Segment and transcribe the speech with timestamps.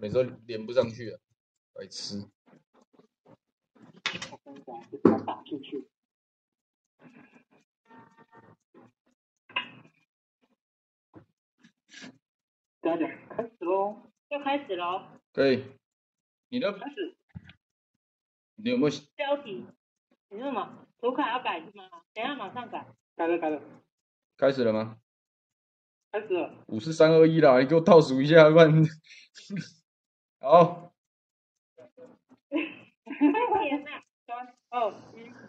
[0.00, 1.18] 每次都连不上去了，
[1.72, 2.24] 白痴。
[5.26, 5.84] 打出去。
[12.80, 13.96] 大家开始喽，
[14.28, 15.04] 要开始喽。
[15.32, 15.64] 可以。
[16.48, 17.16] 你的开始。
[18.54, 19.66] 你有没有标题？
[20.28, 20.86] 你说什么？
[21.00, 21.88] 图卡要改是吗？
[22.14, 22.86] 等下马上改。
[23.16, 23.60] 改了改了。
[24.36, 24.98] 开始了吗？
[26.12, 26.54] 开始了。
[26.68, 27.58] 五四三二一啦！
[27.60, 28.84] 你给我倒数一下，不然。
[30.40, 30.92] 好。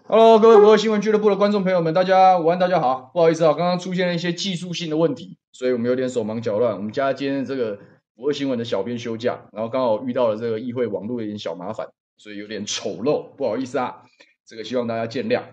[0.07, 3.11] Hello，各位国合新闻俱乐部的观众朋友们，大家午安，大家好。
[3.13, 6.75] 不好意思啊，刚刚出现了一些技术性的问题，所以我们有点手忙脚乱。
[6.75, 7.77] 我们家今天这个
[8.15, 14.05] 国合新闻的小编休假，然后刚好遇到了这个议会网络的一点小麻烦，所以有点丑陋，不好意思啊。
[14.47, 15.43] 这个希望大家见谅。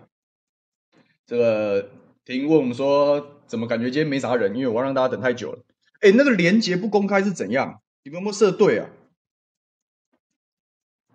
[1.27, 1.91] 这个
[2.25, 4.55] 婷问我们说，怎么感觉今天没啥人？
[4.55, 5.59] 因为我要让大家等太久了。
[6.01, 7.81] 哎，那个连接不公开是怎样？
[8.03, 8.89] 你们有没有设对啊？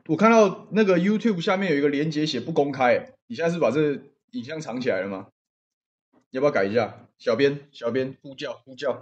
[0.06, 5.28] 我看到那个 YouTube 下面有一个连接写不公开，你现在是把这个影像藏起来了吗？
[6.30, 7.06] 要不要改一下？
[7.18, 8.92] 小编，小编呼叫呼叫。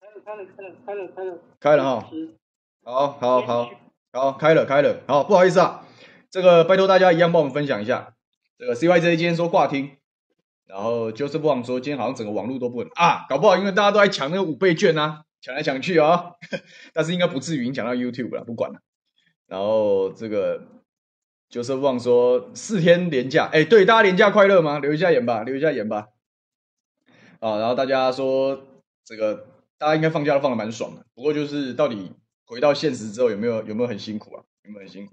[0.00, 2.10] 开了开了开了开了开了开了哈。
[2.84, 3.70] 好，好，好，
[4.12, 5.00] 好，开了开了。
[5.08, 5.84] 好，不好意思啊，
[6.30, 8.14] 这个拜托大家一样帮我们分享一下。
[8.56, 9.96] 这个 CYJ 今天说挂听，
[10.66, 16.36] 然后 Joseph Wang 说今天好像整个网络都不稳啊，搞不好因为大家都在抢那个五倍券啊，抢来抢去啊、哦，
[16.94, 18.78] 但是应该不至于影响到 YouTube 了，不管了。
[19.46, 20.62] 然后这个
[21.50, 24.78] 就是忘说四天连假，哎，对，大家连假快乐吗？
[24.78, 26.08] 留一下言吧，留一下言吧。
[27.38, 28.66] 啊，然后大家说
[29.04, 32.10] 这个大家应该放假都放得蛮爽的，不过就是到底
[32.46, 34.42] 回到现实之后有没有有没有很辛苦啊？
[34.64, 35.12] 有没有很辛苦？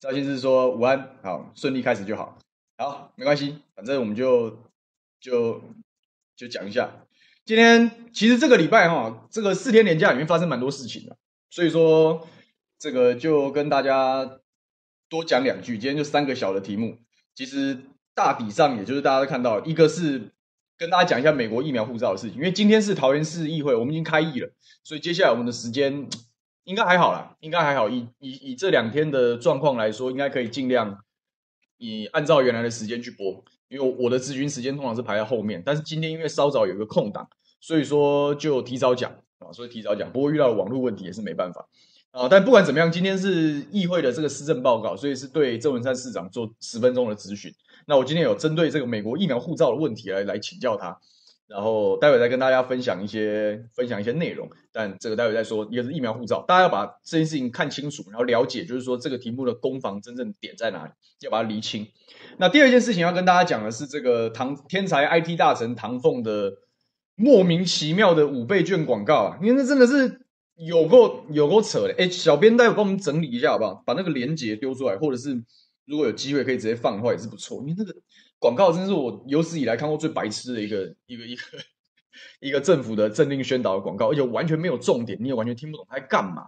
[0.00, 2.38] 赵先生说午安，好，顺利开始就好，
[2.78, 4.58] 好，没关系，反正我们就
[5.20, 5.60] 就
[6.34, 6.90] 就讲一下。
[7.44, 11.16] 今天其实这个礼拜哈，这个四天连假里面发生蛮多事情的，
[11.50, 12.26] 所以说。
[12.78, 14.38] 这个就跟大家
[15.08, 15.78] 多讲两句。
[15.78, 16.98] 今天就三个小的题目，
[17.34, 17.78] 其实
[18.14, 20.32] 大体上也就是大家都看到，一个是
[20.76, 24.50] 跟大家讲一下美国疫苗护照的事情，因为今天是桃园市议会，我们已经开议了，
[24.84, 26.08] 所以接下来我们的时间
[26.64, 27.88] 应该还好啦，应该还好。
[27.88, 30.98] 以以以这两天的状况来说，应该可以尽量
[31.78, 37.28] 以按照原来的时间去播，因为我的咨询时间通常是排在后面，但是今天因为稍早有一个空档，
[37.60, 41.68] 所以说就提早讲啊，所以提早讲，不过遇到网络问题也是没办法。
[42.16, 47.52] 啊，但不管怎么样，今天是议会的这个施政报告，所以是对郑文山市长做十分钟的咨询。
[47.84, 50.96] 那我今天有针对这个美国疫苗护照的问题来来请教他，
[51.46, 54.48] 然后待会再跟大家分享一些分享一些内容。
[54.72, 61.86] 但这个待会再说，也是疫苗护照，大家要把这件事情看清楚，然后了解，就是说这个题目的攻防真正点在哪里，要把它厘清。
[62.38, 66.54] 那第二件事情要跟大家讲的是这个唐天才 IT 大神唐凤的
[67.14, 70.22] 莫名其妙的五倍券广告啊，因为那真的是。
[70.56, 73.82] 有够有够扯的，哎，小编待会帮我们整理一下好不好？
[73.84, 75.42] 把那个链接丢出来，或者是
[75.84, 77.60] 如果有机会可以直接放的话也是不错。
[77.60, 77.94] 因为那个
[78.38, 81.42] 广告真是我有史以来看过最白痴的一个一个一个
[82.40, 86.42] 一个政府的政令宣导的广告，而且完全没有重点，你也完全听不懂他在干嘛。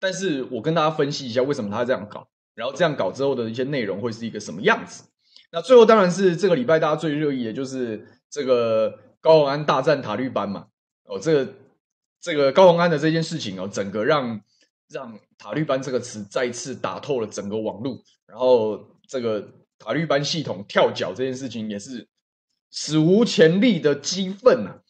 [0.00, 5.04] 但是我跟大家分析一下为什么他这样搞，然后这样搞之后的一些内容会是一个什么样子。
[5.52, 10.66] 那最后当然是这个礼拜大家最热议的就是这个高安大战塔绿班嘛，
[11.04, 11.52] 哦，这个。
[12.20, 14.40] 这个高洪安的这件事情哦，整个让
[14.88, 22.08] 让塔利班这个词再次打透了整个网络，然后这个塔利班系统跳脚这件事情也是
[22.70, 24.82] 史无前例的激愤啊！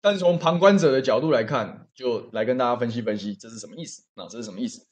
[0.00, 4.02] 但是从旁观者的角度来看，就来跟大家分析分析这是什么意思？
[4.14, 4.86] 那这是什么意思？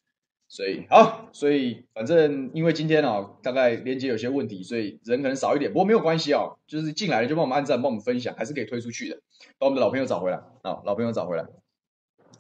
[0.49, 9.17] 所以好，所以反正因为今天啊，大概连接有些问题，所以人可能少一点，不过没有关系啊，就是进来了就帮我们按赞，帮我们分享，还是可以推出去的，
[9.59, 11.47] 把我们的老朋友找回来啊，老朋友找回来。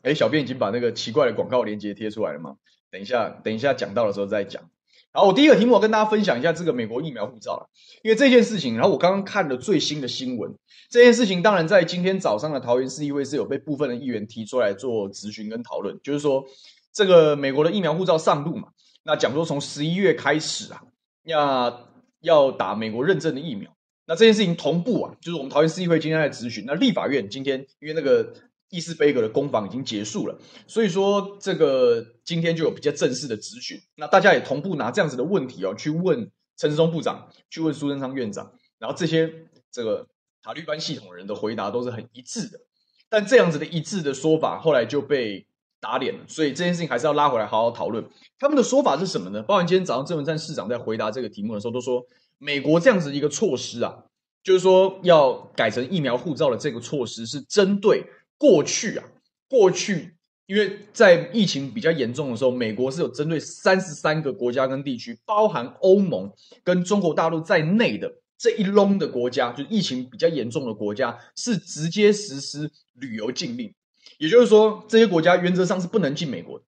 [0.03, 2.57] 哎，小编已经把那个奇怪的广告链接贴出来了吗？
[2.91, 4.71] 等一下，等一下讲到的时候再讲。
[5.13, 7.69] 好，我第一个题目我跟大家分享一下这个美国疫苗护照，
[8.03, 10.55] 因为这件事情，然后我刚刚看了最新的新闻，
[10.91, 16.45] 这件事情当然在今天早上的桃园市议会是有被部分的议员提出来做质询跟讨论，就是说
[16.93, 18.69] 这个美国的疫苗护照上路嘛，
[19.05, 20.83] 那讲说从十一月开始啊，
[21.25, 21.89] 要
[22.21, 23.71] 要打美国认证的疫苗，
[24.07, 28.35] 那这件事情同步啊，就是我们桃园市议会今天在质询，那立法院今天因为那个。
[28.73, 30.37] 议事杯格的攻防已经结束了，
[30.67, 33.79] 所以说这个今天就有比较正式的质询。
[33.97, 39.31] 那大家也同步拿这样子的问题哦，去问陈时中部长，去问苏贞昌院长，然后这些
[39.71, 40.07] 这个
[40.43, 42.59] 塔绿班系统的人的回答都是很一致的。
[43.11, 45.47] 但这样子的一致的说法后来就被
[45.79, 48.03] 打脸了，所以这件事情还是要拉回来好好讨论。
[48.39, 49.43] 他们的说法是什么呢？
[49.43, 52.03] 包含今天早上郑文灿市长在回答这个题目的时候都说，
[52.39, 54.05] 美国这样子一个措施啊，
[54.43, 58.03] 就是说要改成疫苗护照的这个措施是针对。
[58.43, 59.05] 过去啊，
[59.49, 60.17] 过去
[60.47, 66.29] 因为在疫情比较严重的时候，美国是有针对三十三个国家跟地区，包含欧盟
[66.65, 73.73] 跟中国大陆在内的这一笼的国家，就是疫情比较严重的国家，是直接实施旅游禁令。
[74.19, 76.65] 也就是说，这些国家原则上是不能进美国的，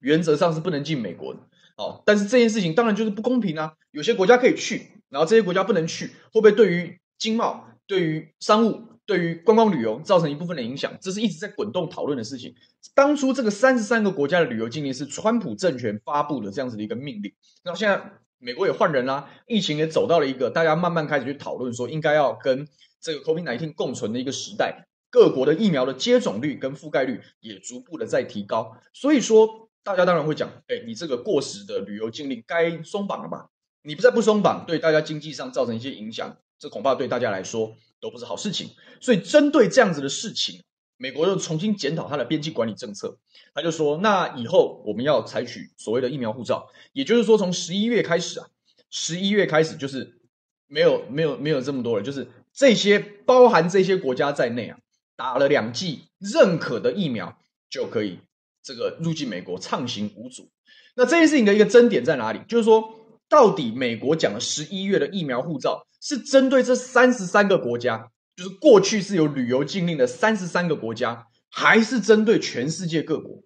[0.00, 1.40] 原则上是不能进美国的。
[1.78, 3.72] 哦，但是这件事情当然就是不公平啊！
[3.92, 10.92] 有些国家可以去，然后这些国家不能去，会不会对于经贸、对于商务、对于观光旅游造成一部分的影响？
[11.00, 12.54] 这是一直在滚动讨论的事情。
[12.94, 17.32] 当初这个三十三个国家的旅游禁令是川普政权发布的这样子的一个命令，
[17.64, 18.02] 那现在
[18.38, 22.66] 美国也换人啦，疫情也走到了一个大家慢慢开始去讨论说应该要跟
[23.00, 24.86] 这个 COVID-19 共存的一个时代。
[25.10, 33.50] 各国的疫苗的接种率跟覆盖率也逐步的在提高，所以说大家当然会讲，哎，你这个过时的旅游禁令该松绑了吧？
[33.82, 38.70] 你不再不松绑，对大家经济上造成一些影响，这恐怕对大家来说都不是好事情。
[39.00, 40.62] 所以针对这样子的事情，
[40.96, 43.18] 美国又重新检讨它的边境管理政策，
[43.52, 48.46] 他就说，那以后我们要采取所谓的疫苗护照，也就是说从十一月开始啊，
[48.90, 50.20] 十一月开始就是
[50.68, 54.78] 没有没有没有这么多了，就是这些包含这些国家在内啊。
[55.14, 57.38] 打了两剂认可的疫苗
[57.70, 58.18] 就可以
[58.62, 60.48] 这个入境美国畅行无阻。
[60.96, 62.40] 那这件事情的一个争点在哪里？
[62.48, 62.94] 就是说，
[63.28, 73.44] 到底美国讲的十一月的疫苗护照是针对这三十三个国家，就是过去是有旅游禁令的三十三个国家，还是针对全世界各国？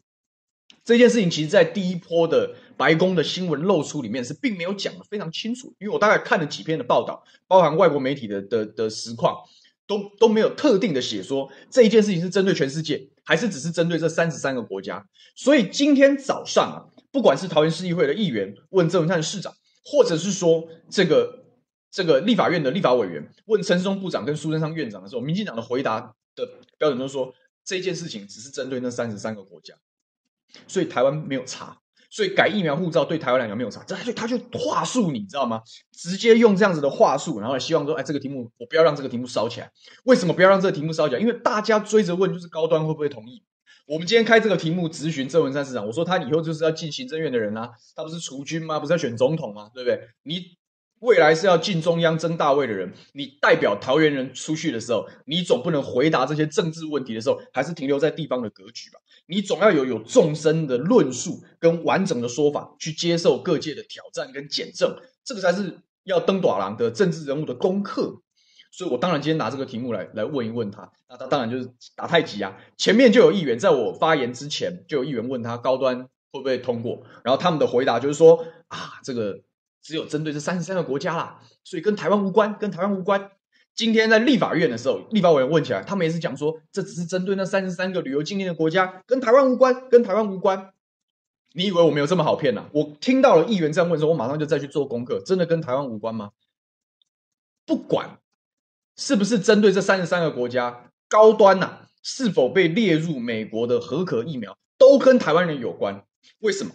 [0.82, 9.36] 这件事情其实，在第一波的白宫的新闻露出里面是并没有讲得非常清楚，因为我大概看了几篇的报道，包含外国媒体的的的实况。
[9.88, 15.06] 都都没有特定的写说这一件事情是针对全世界，还是只是针对这三十三个国家。
[15.36, 16.76] 所以今天早上啊，
[17.12, 19.54] 不管是桃园市议会的议员问郑文灿市长，
[19.84, 21.45] 或者是说这个
[21.90, 26.00] 这个立法院的立法委员问陈时中部长跟苏贞昌院长的时候，民进党的回答
[26.34, 26.48] 的
[26.78, 27.34] 标准就是说
[27.64, 29.74] 这件事情只是针对那三十三个国家，
[30.66, 31.78] 所以台湾没有查。
[32.08, 35.60] 所以改疫苗护照对台湾来讲没有查，这他就他就话术，你知道吗？
[35.92, 39.70] 直接用这样子的话术，然后希望说，哎，这个题目我不要让这个题目烧起来。
[40.04, 41.20] 为什么不要让这个题目烧起来？
[41.20, 43.42] 因为大家追着问，就是高端会不会同意？
[43.86, 48.78] 我们今天开这个题目咨询郑文山市长，我说他以后就是要进行政院的人啊，他不是储军吗？
[48.78, 49.70] 不是要选总统吗？
[49.74, 50.00] 对不对？
[50.22, 50.56] 你。
[51.00, 58.98] 未来是要进中央争大位的人，你代表桃园人出去的时候，你总不能回答这些政治问题的时候，还是停留在地方的格局吧？
[59.26, 68.22] 你总要有有纵深的论述跟完整的说法，去接受各界的挑战跟检证，这个才是要登大人的政治人物的功课。
[68.72, 72.56] 所以我当然今天拿这个题目来来问一问他，那他当然就是打太极啊。
[72.78, 79.42] 前面就有议员在我发言之前，就有议员问他高端会不会通过，然后他们的回答就是说啊，这个。
[79.86, 83.30] 只有针对这三十三个国家啦，所以跟台湾无关，跟台湾无关。
[83.72, 90.72] 今天在立法院的时候，立法委员问起来，他们也是讲说，这只是针对那三十三个旅游禁令的国家，跟台湾无关，跟台湾无关。
[91.52, 92.64] 你以为我没有这么好骗呐？
[92.72, 96.30] 我听到了议员这样问的时候，我马上就再去做功课，真的跟台湾无关吗？
[97.64, 98.18] 不管
[98.96, 106.04] 是不是针对这三十三个国家，高端呐，是否被列入美国的合格疫苗，都跟台湾人有关。
[106.40, 106.72] 为什么？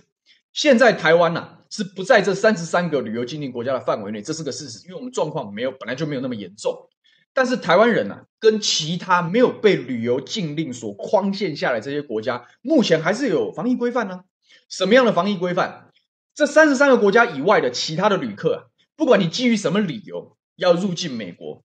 [0.53, 1.57] 现在台湾呐？
[1.71, 6.89] 是不在这三十三个旅游禁令国家的范围内，这是个事实，因为我们状况没有本来就没有那么严重。
[7.33, 14.25] 但是台湾人呢、啊，跟其他没有被旅游禁令所框限下来这些国家，目前还是有防疫规范呢。
[14.68, 15.88] 什么样的防疫规范？
[16.35, 18.60] 这三十三个国家以外的其他的旅客啊，
[18.98, 21.63] 不管你基于什么理由要入境美国，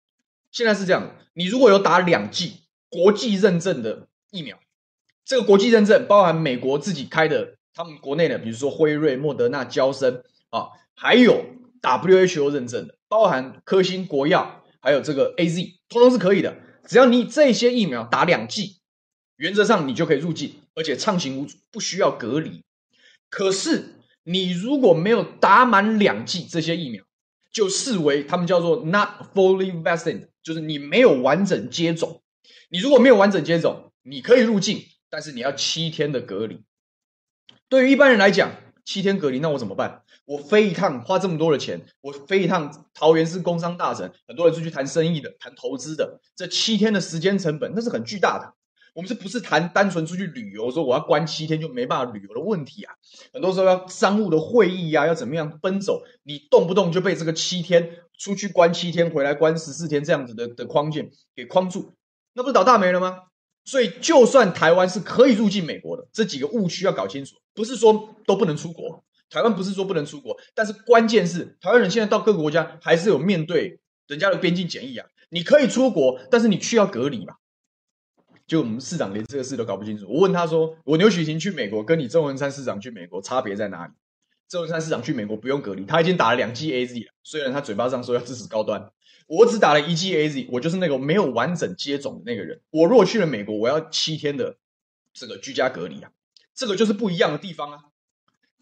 [0.52, 4.56] 现在是这样：你如果有打两剂国际认证的疫苗，
[5.24, 7.56] 这个国际认证包含美国自己开的。
[7.76, 11.44] 他们国内的，比如说辉瑞、莫德纳、娇生啊，还有
[11.82, 16.56] WHO 认证的，包含科兴、国药，还有这个 AZ，通通是可以的。
[16.88, 18.78] 只要你这些疫苗打两剂，
[19.36, 22.64] 原则上你就可以入境，而且畅行无阻，不需要隔离。
[23.28, 27.04] 可是你如果没有打满两剂这些疫苗，
[27.52, 32.22] 就视为他们叫做 not fully vaccinated，就是你没有完整接种。
[32.70, 36.62] 你如果没有完整接种，你可以入境，但是你要七天的隔离。
[37.68, 38.52] 对于一般人来讲，
[38.84, 40.02] 七天隔离，那我怎么办？
[40.24, 48.54] 我飞一趟花这么多的钱，我飞一趟桃园是工商大城，很多人出去谈生意的、谈投资的，这七天的时间成本那是很巨大的。
[48.94, 52.94] 我们是不是谈单纯出去旅游，说我要关七天就没办法旅游的问题啊？
[53.32, 61.02] 很多时候要商务的会议呀、啊，要怎么样奔走，你动不动就被这个七天出去关七天，回来关十四天这样子的的框架
[61.34, 61.92] 给框住，
[62.32, 63.18] 那不是倒大霉了吗？
[63.66, 69.04] 所以，就算台湾是可以入境美国的，这几个误区要搞清楚，不是说都不能出国。
[69.28, 75.04] 台湾不是说不能出国，但是关键是台湾人现在到各个国家还是有面对人家的边境检疫啊。
[75.30, 77.34] 你可以出国，但是你需要隔离嘛。
[78.46, 80.06] 就我们市长连这个事都搞不清楚。
[80.08, 83.92] 我问他说：“我牛煦庭去美国，跟你郑文山市长去美国差别在哪里？”
[84.48, 87.12] 郑文山市长去美国不用隔离，他已经打了两剂 AZ 了。
[87.24, 88.92] 虽然他嘴巴上说要支持高端，
[89.26, 92.60] 我只打了一剂 AZ，我就是那个没有完整接种的那个人。
[92.70, 94.56] 我如果去了美国，我要七天的
[95.12, 96.10] 这个居家隔离啊，
[96.54, 97.78] 这个就是不一样的地方啊，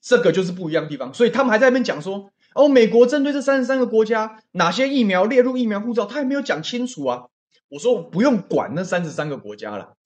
[0.00, 1.12] 这个就是不一样的地方。
[1.12, 7.24] 所以他们还在那边讲说：“哦，美国针对这三十三个国家，哪些疫苗列入疫苗护照，他还没有讲清楚啊。”
[7.68, 9.96] 我说：“不用管那三十三个国家了，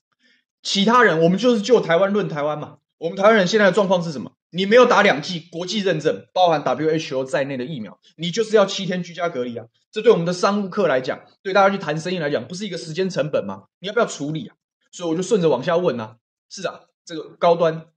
[0.63, 2.79] 其他人我们就是就台湾论台湾嘛。
[2.99, 9.67] 我们台湾人现在的状况是什么？”你没有打两剂国际认证，包含 WHO 在内的疫苗，你就是要七天居家隔离啊！
[9.93, 13.65] 这对我们的商务客来讲，对大家去谈生意来讲，不是一个时间成本吗？
[13.81, 14.57] 你要不要处理啊？
[14.91, 16.17] 所以我就顺着往下问啊，
[16.49, 17.89] 市长，这个高端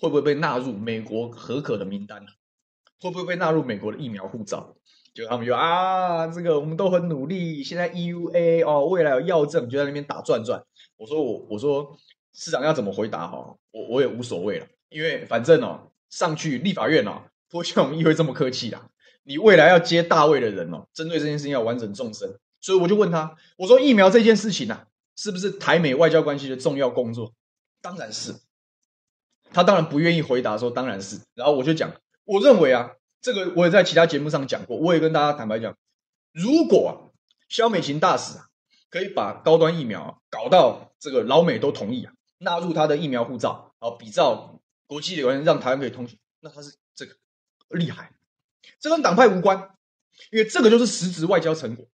[0.00, 2.28] 会不会被纳入美国核可的名单呢？
[3.00, 4.76] 会不会被纳入美国的疫苗护照？
[5.12, 10.62] 就他们就啊，这个我们都很努力，现在 EUA 哦，未来有药证，就在那边打转转。
[10.96, 11.96] 我说我我说
[12.34, 13.56] 市长要怎么回答哈？
[13.72, 14.66] 我我也无所谓了。
[14.88, 18.88] 因为反正哦，上去立法院哦，不像我们议会这么客气啦。
[19.24, 22.38] 你未来要接大位的人哦，针对这件事情要完整众生。
[22.60, 27.32] 所以我就问他，我说疫苗这件事情啊，是不是台美外交关系的重要工作？
[27.82, 28.34] 当然是。
[29.52, 31.20] 他当然不愿意回答说当然是。
[31.34, 31.92] 然后我就讲，
[32.24, 35.76] 我认为啊，这个我也在其他节目上讲过，我也跟大家坦白讲，
[36.32, 36.94] 如果啊，
[37.48, 38.46] 萧美琴大使啊，
[38.90, 44.60] 可以把高端疫苗搞到这个老美都同意啊，纳入他的疫苗护照啊，比照。
[44.86, 47.16] 国际的原因让台湾可以通行，那他是这个
[47.70, 48.12] 厉害，
[48.78, 49.70] 这跟党派无关，
[50.30, 51.86] 因为这个就是实质外交成果。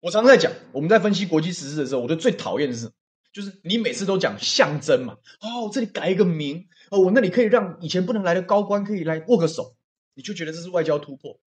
[0.00, 2.90] 我常常在讲，我们在分析国际时事的时候，我觉得最讨厌的是，
[3.32, 9.76] 就是你每次都讲象征嘛，哦，这里改一个名，哦，我那里可以让以前不能来的高官可以来握个手，
[10.14, 11.40] 你就觉得这是外交突破。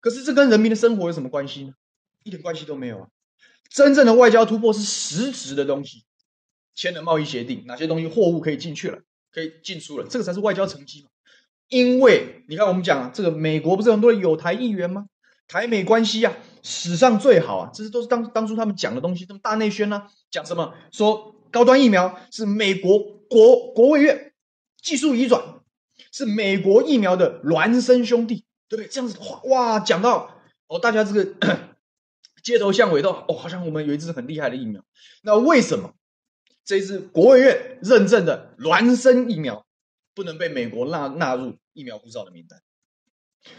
[0.00, 1.74] 可是这跟人民的生活有什么关系呢？
[2.24, 3.08] 一点关系都没有啊！
[3.68, 6.04] 真正的外交突破是实质的东西，
[6.74, 9.02] 签了贸易协定，哪些东西货物可以进去了。
[9.32, 11.08] 可以进出了，这个才是外交成绩嘛？
[11.68, 15.06] 因为你看，我们讲啊，这个美国不是很多有台议员吗？
[15.48, 19.24] 台美关系啊，史上最好啊，这些都是当当初他们讲的东西。
[19.24, 20.74] 这么大内宣呢、啊，讲什么？
[20.90, 22.98] 说高端疫苗是美国
[23.28, 24.32] 国国务院
[24.82, 25.42] 技术移转，
[26.12, 28.86] 是美国疫苗的孪生兄弟，对不对？
[28.88, 31.32] 这样子的话，哇，讲到哦，大家这个
[32.42, 34.82] 街头巷尾都哦，好像我们有一支很厉害的疫苗。
[35.22, 35.94] 那为什么？
[36.64, 39.66] 这支国务院认证的孪生疫苗
[40.14, 42.60] 不能被美国纳纳入疫苗护照的名单。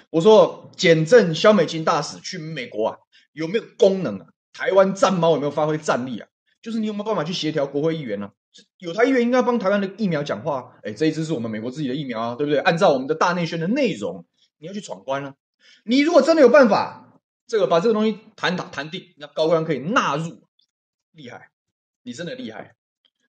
[0.10, 2.98] 我说，检证萧美琴大使去美国啊，
[3.34, 4.28] 有没有功能啊？
[4.54, 6.28] 台湾战猫有没有发挥战力啊？
[6.62, 8.32] 就是你有没有办法去协调国会议员呢、啊？
[8.78, 10.80] 有台议员应该帮台湾的疫苗讲话。
[10.84, 12.60] 哎，这一支是我们美国自己的疫苗啊，对不对？
[12.60, 14.26] 按照我们的大内宣的内容，
[14.60, 15.36] 你要去闯关啊。
[15.84, 20.48] 你如果真的有办法，这个把这个东西谈谈谈定，那高官可以纳入，
[21.12, 21.50] 厉害，
[22.04, 22.76] 你真的厉害。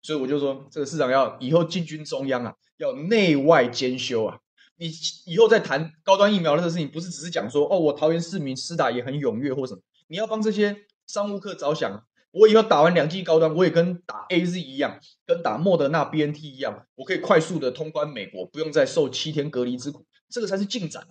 [0.04, 4.38] 所以我就说，这个市长要以后进军中央啊，要内外兼修啊。
[4.76, 4.90] 你
[5.24, 9.80] 以后再谈高端疫苗那个事情，不是只是讲说，哦，我桃园市民施打也很踊跃或什么。
[10.08, 12.04] 你要帮这些商务客着想。
[12.32, 20.04] 我以后打完两剂高端，我也跟打 AZ 一样，跟打莫德纳 BNT 一样，我可以快速的通关美国，不用再受七天隔离之苦。
[20.28, 21.06] 这个才是进展，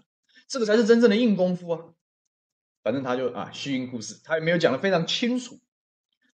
[0.49, 1.79] 这个才是真正的硬功夫啊。
[2.83, 5.57] 反正他就啊虚应故事，他也没有讲得非常清楚。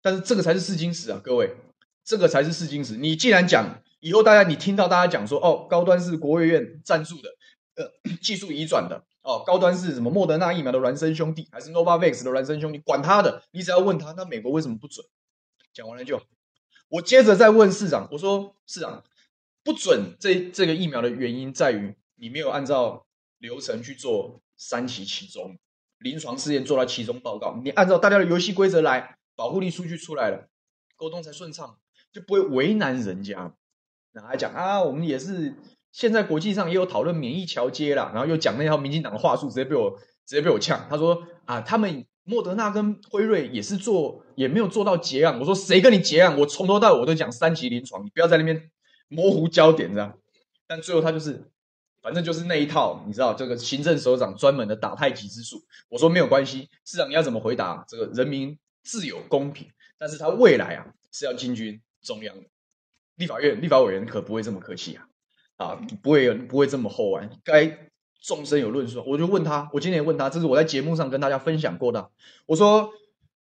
[0.02, 1.56] 但是这个才是试金石啊，各位。
[2.04, 2.98] 这个才是试金石。
[2.98, 7.30] 你既然讲以后，大家你听到大家讲说，哦，高端是国务院赞助的，
[7.76, 7.92] 呃，
[8.22, 12.80] 技术移转的，哦，高端是什么莫德纳疫苗的孪生兄弟，还是 Novavax 的孪生兄弟？
[12.80, 15.06] 管他的，你只要问他，那美国为什么不准？
[15.74, 16.22] 讲完了就。
[16.90, 19.04] 我接着再问市长，我说市长
[19.64, 23.08] 不准这这个疫苗的原因在于你没有按照
[23.40, 25.58] 流程去做三期其中
[25.98, 30.50] 临床试验，做到其中报告，你按照大家的游戏规则来，保护力数据出来了，
[30.96, 31.80] 沟通才顺畅。
[32.14, 33.54] 就不会为难人家，
[34.14, 35.56] 然后还讲啊，我们也是
[35.92, 39.90] 现在国际上也有讨论免疫桥接啦，然后又讲那套民进党的话术，直接被我
[40.26, 40.86] 直接被我呛。
[40.90, 45.40] 他说啊，他们莫德纳跟辉瑞也是做，也没有做到结案。
[45.40, 46.40] 我说谁跟你结案？
[46.40, 48.70] 我从头到尾我都讲三级临床，你不要在那边
[49.08, 50.18] 模糊焦点这样。
[50.68, 51.52] 但最后他就是，
[52.02, 55.62] 反正就是那一套，你知道这个行政首长专门的打太极之术。
[55.90, 57.84] 我说没有关系，市长你要怎么回答？
[57.88, 59.68] 这个人民自有公平，
[59.98, 61.82] 但是他未来啊是要进军。
[62.04, 62.44] 中央的
[63.16, 65.08] 立法院立法委员可不会这么客气啊，
[65.58, 67.90] 啊，不会不会这么厚啊，该
[68.22, 69.04] 众生有论述。
[69.06, 72.10] 我就问他，我今天也问他，这是我在节目上跟大家分享过的。
[72.46, 72.92] 我说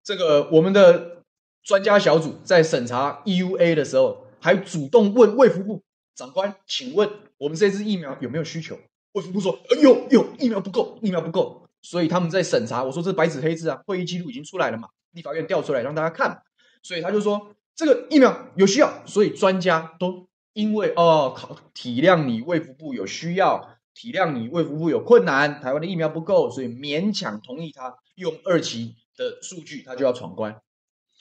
[0.03, 1.23] 这个我们的
[1.63, 5.83] 专家小组在审查 EUA 的时候，还主动问卫福部
[6.15, 8.79] 长官，请问我们这支疫苗有没有需求？
[9.13, 12.83] 卫福部说，哎呦呦，疫苗不够，疫苗不够，所以他们在审查。
[12.83, 16.43] 我说这白纸黑字啊，会议记录已经出来了嘛，立法院调出来让大家看，
[16.83, 17.55] 所以他就说。
[17.79, 30.61] 这个疫苗有需要，所以专家都因为哦，考体谅你卫福部有需要，体谅你卫福部有困难，台湾的疫苗不够，所以勉强同意他用二期的数据，他就要闯关。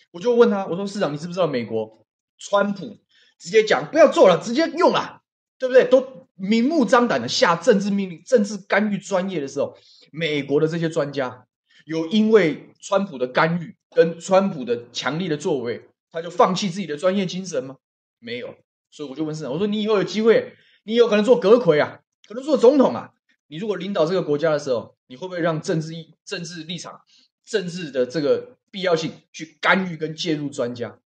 [0.10, 2.04] 我就问他，我说市长，你知不知道美国
[2.40, 2.98] 川普
[3.38, 5.22] 直接讲不要做了，直接用了，
[5.60, 5.84] 对不对？
[5.86, 9.78] 都明目张胆的下政治命令，政治干预专业的时候，
[10.12, 11.46] 美国的这些专家
[11.86, 17.78] 有因为川普的干预跟川普的强力的作为，他就放弃自己的专业精神吗？
[18.20, 18.56] 没有。
[18.92, 23.12] 所以我就问市长，我说你以后有机会，你有可能做阁魁啊，可能做总统啊，
[23.48, 27.02] 你如果领导这个国家的时候，你会不会让政治意、政治立场、
[27.46, 28.58] 政治的这个？
[28.70, 31.00] 必要性去干预跟介入专家，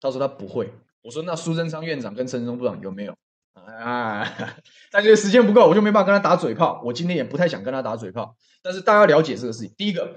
[0.00, 0.72] 他说他不会。
[1.02, 3.12] 我说那苏贞昌院长跟陈时中部长有没有
[3.54, 4.24] 啊？
[4.92, 6.80] 但是时间不够，我就没办法跟他打嘴炮。
[6.84, 8.36] 我今天也不太想跟他打嘴炮。
[8.62, 9.74] 但是大家了解这个事情。
[9.76, 10.14] 第一个，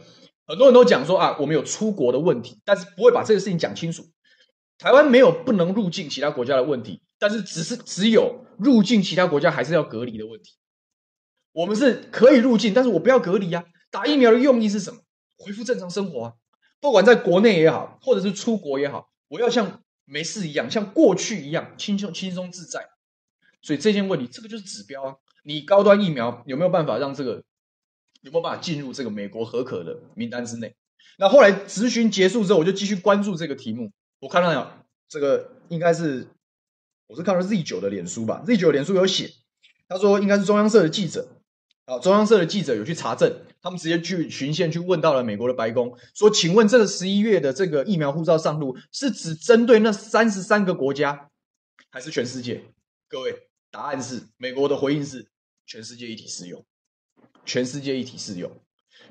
[0.50, 4.04] 很多人都讲说啊，我们有出国的问题，但是不会把这个事情讲清楚。
[4.80, 10.54] 台湾没有不能入境其他国家的问题，但是只是只有入境其他国家还是要隔离的问题。
[11.52, 13.64] 我们是可以入境，但是我不要隔离呀。
[13.92, 15.02] 打疫苗的用意是什么？
[15.38, 16.34] 恢复正常生活啊。
[16.80, 22.88] 不管在国内也好，或者是出国也好，我要像没事一样，像过去一样轻松轻松自在。
[23.62, 25.14] 所以这件问题，这个就是指标啊。
[25.44, 27.44] 你高端疫苗有没有办法让这个
[28.22, 30.76] 有没有办法进入这个美国核可的名单之内？
[31.18, 33.92] 那后来咨询结束之后，我就继续关注这个题目。
[34.20, 36.28] 我看到这个应该是
[37.08, 39.32] 我是看到 Z 九的脸书吧，Z 九脸书有写，
[39.88, 41.28] 他说应该是中央社的记者。
[41.86, 51.32] 啊，中央社的记者有去查证，他们直接去巡线去问到了美国的白宫，说：“请问这个十一月的这个疫苗护照上路，是只针对那三十三个国家，
[51.90, 52.64] 还是全世界？”
[53.10, 55.28] 各位，答案是美国的回应是
[55.66, 56.64] 全世界一体适用，
[57.50, 58.50] 全世界一体适用。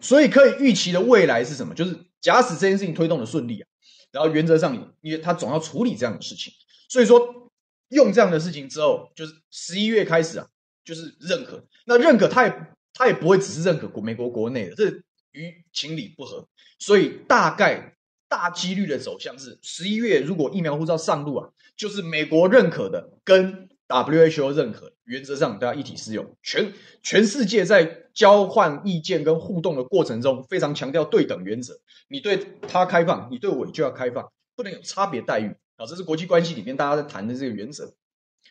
[0.00, 1.74] 所以可以预期的未来是什么？
[1.74, 3.66] 就是假使这件事情推动的顺利啊，
[4.12, 6.52] 然后原则上，因为他总要处理这样的事情，
[6.88, 7.50] 所以说
[7.88, 10.48] 用这样的事情之后，就是十一月开始啊。
[10.84, 14.88] 就是认可，那认可他也他也不会只是认可国美国国内的，这
[15.32, 16.48] 与情理不合，
[16.78, 17.94] 所以大概
[18.26, 26.36] 大几率的走向是十一月如果疫苗护照上路啊，就是美国认可的跟 WHO 认可，原则上都要一体适用。
[26.42, 26.72] 全
[27.02, 37.94] 全世界在交换意见跟互动的过程中，非常强调对等原则，你对他开放，你对我就要开放，不能有差别待遇啊，这是国际关系里面大家在谈的这个原则，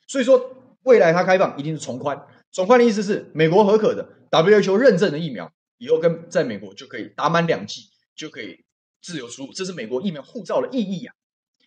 [0.07, 0.53] 所以说。
[0.83, 2.17] 未来它开放一定是从宽，
[2.49, 8.63] 从宽的意思是美国核可的 WHO 认证的疫苗，以后跟在美国就可以打满两剂就可以
[9.01, 11.11] 自由出入，这是美国疫苗护照的意义呀。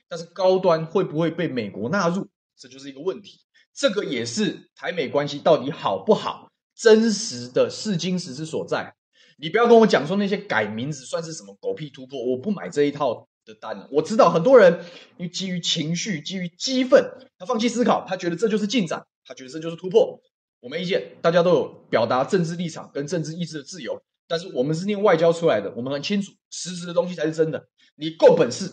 [0.09, 3.41] 但是高端会不会被美国纳入，这就是一个问题。
[3.81, 8.95] 这个也是台美关系到底好不好，真实的试金石之所在。
[9.39, 13.27] 你不要跟我讲说那些改名字算是什么狗屁突破，我不买这一套。
[13.43, 14.85] 的单，我知道很多人
[15.17, 17.03] 因基于情绪、基于激愤，
[17.39, 20.21] 他放弃思考，他觉得这就是进展，他觉得这就是突破。
[20.61, 23.99] 我没意见，大家都有表达政治立场跟政治意志的自由。
[24.29, 27.67] 但是我们是念外交出来的，我们很清楚，实质的东西才是真的。
[27.97, 28.71] 你够本事，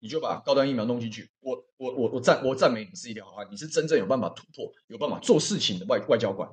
[0.00, 1.30] 你就把高端疫苗弄进去。
[1.40, 6.50] 我我我我赞我赞美你是一条好汉，你是真正有办法突破、有办法做事情的外外交官。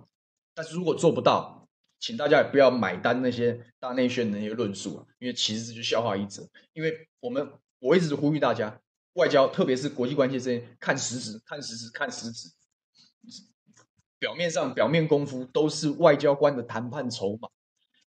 [0.54, 1.68] 但是如果做不到，
[2.00, 6.48] 请大家也不要买单那些大内宣的那些论述啊，因为其实这就是笑话一则。
[6.74, 7.52] 因为我们。
[7.80, 8.82] 我一直呼吁大家，
[9.14, 12.50] 外交特别是国际关系这些，看实质，看实质，看实质。
[14.18, 17.48] 表面上表面功夫都是外交官的谈判筹码，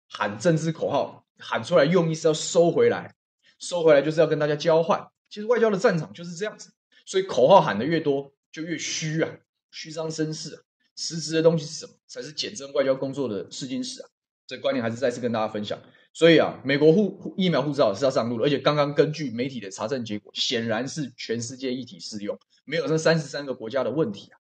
[0.08, 3.14] 喊政治口号，喊出来用意是要收回来，
[3.60, 5.11] 收回来就是要跟大家交换。
[5.32, 6.70] 其实外交的战场就是这样子，
[7.06, 9.30] 所以口号喊得越多，就越虚啊，
[9.70, 10.60] 虚张声势啊。
[10.94, 14.08] 实质的东西是什么，才是检证外交工作的试金石啊。
[14.46, 15.80] 这观念还是再次跟大家分享。
[16.12, 24.36] 所以啊，美国护疫苗护照是要上路的，而且刚刚根据媒体的查证结果，显然是全世界一体适用，没有这三十三个国家的问题啊。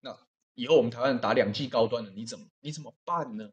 [0.00, 0.16] 那
[0.54, 3.50] 以后我们台湾打两剂高端的，你怎么你怎么办呢？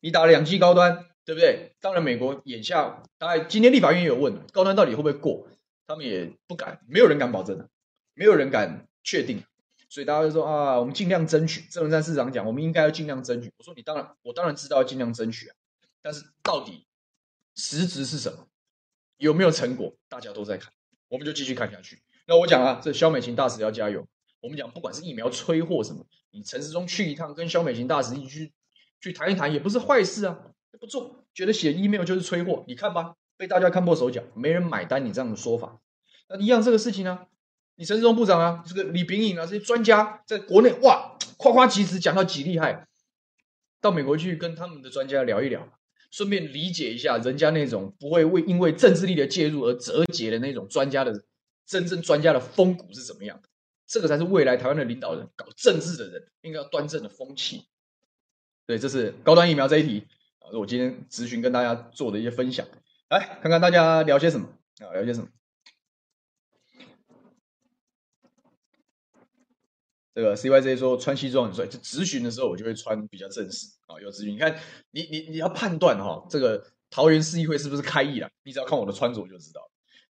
[0.00, 1.72] 你打两剂高端，对不对？
[1.80, 5.48] 当然，美国眼下大概今天立法院也有问，高端到底会不会过？
[5.86, 7.68] 他们也不敢，没有人敢保证的，
[8.14, 9.42] 没有人敢确定。
[9.88, 11.62] 所以大家就说啊，我们尽量争取。
[11.70, 13.52] 郑文山市长讲，我们应该要尽量争取。
[13.58, 15.56] 我说你当然，我当然知道要尽量争取啊，
[16.00, 16.86] 但是到底。
[17.54, 18.48] 实质是什么？
[19.18, 19.94] 有没有成果？
[20.08, 20.72] 大家都在看，
[21.08, 22.02] 我们就继续看下去。
[22.26, 24.08] 那我讲啊，这肖美琴大使要加油。
[24.40, 28.52] 我们讲，不管是疫苗催货什么，你陈时中去一趟，跟肖美琴大使一起去
[29.02, 30.38] 去谈一谈，也不是坏事啊。
[30.80, 35.80] 不做，觉得写 email 就是催货，你看吧，被大家看破手脚，没人买单你这样的说法。
[36.28, 37.26] 那一样这个事情呢、
[37.74, 42.86] 你陈时中部长啊，这个李秉颖啊，这些专家在国内哇夸夸其词讲到极厉害，
[43.80, 45.68] 到美国去跟他们的专家聊一聊。
[46.12, 51.24] 顺便理解一下人家那种不会为因为政治力的介入而折节的那种专家的
[51.66, 53.48] 真正专家的风骨是怎么样的。
[53.88, 57.64] 这个才是未来台湾的领导人、搞政治的人应该要端正的风气。
[58.66, 60.06] 对，这是高端疫苗这一题
[60.38, 62.64] 啊，是我今天咨询跟大家做的一些分享。
[63.12, 64.48] 来看看大家聊些什么
[64.80, 64.88] 啊？
[64.94, 65.28] 聊些什么？
[70.14, 74.00] 这个 CYJ 说穿西装很帅，就咨询的时候我就会穿比较正式啊。
[74.00, 74.58] 有咨询，你看
[74.92, 78.30] 你你你要判断哈、哦，这个桃园市议会是不是开议了？
[78.44, 79.60] 你只要看我的穿着就知道。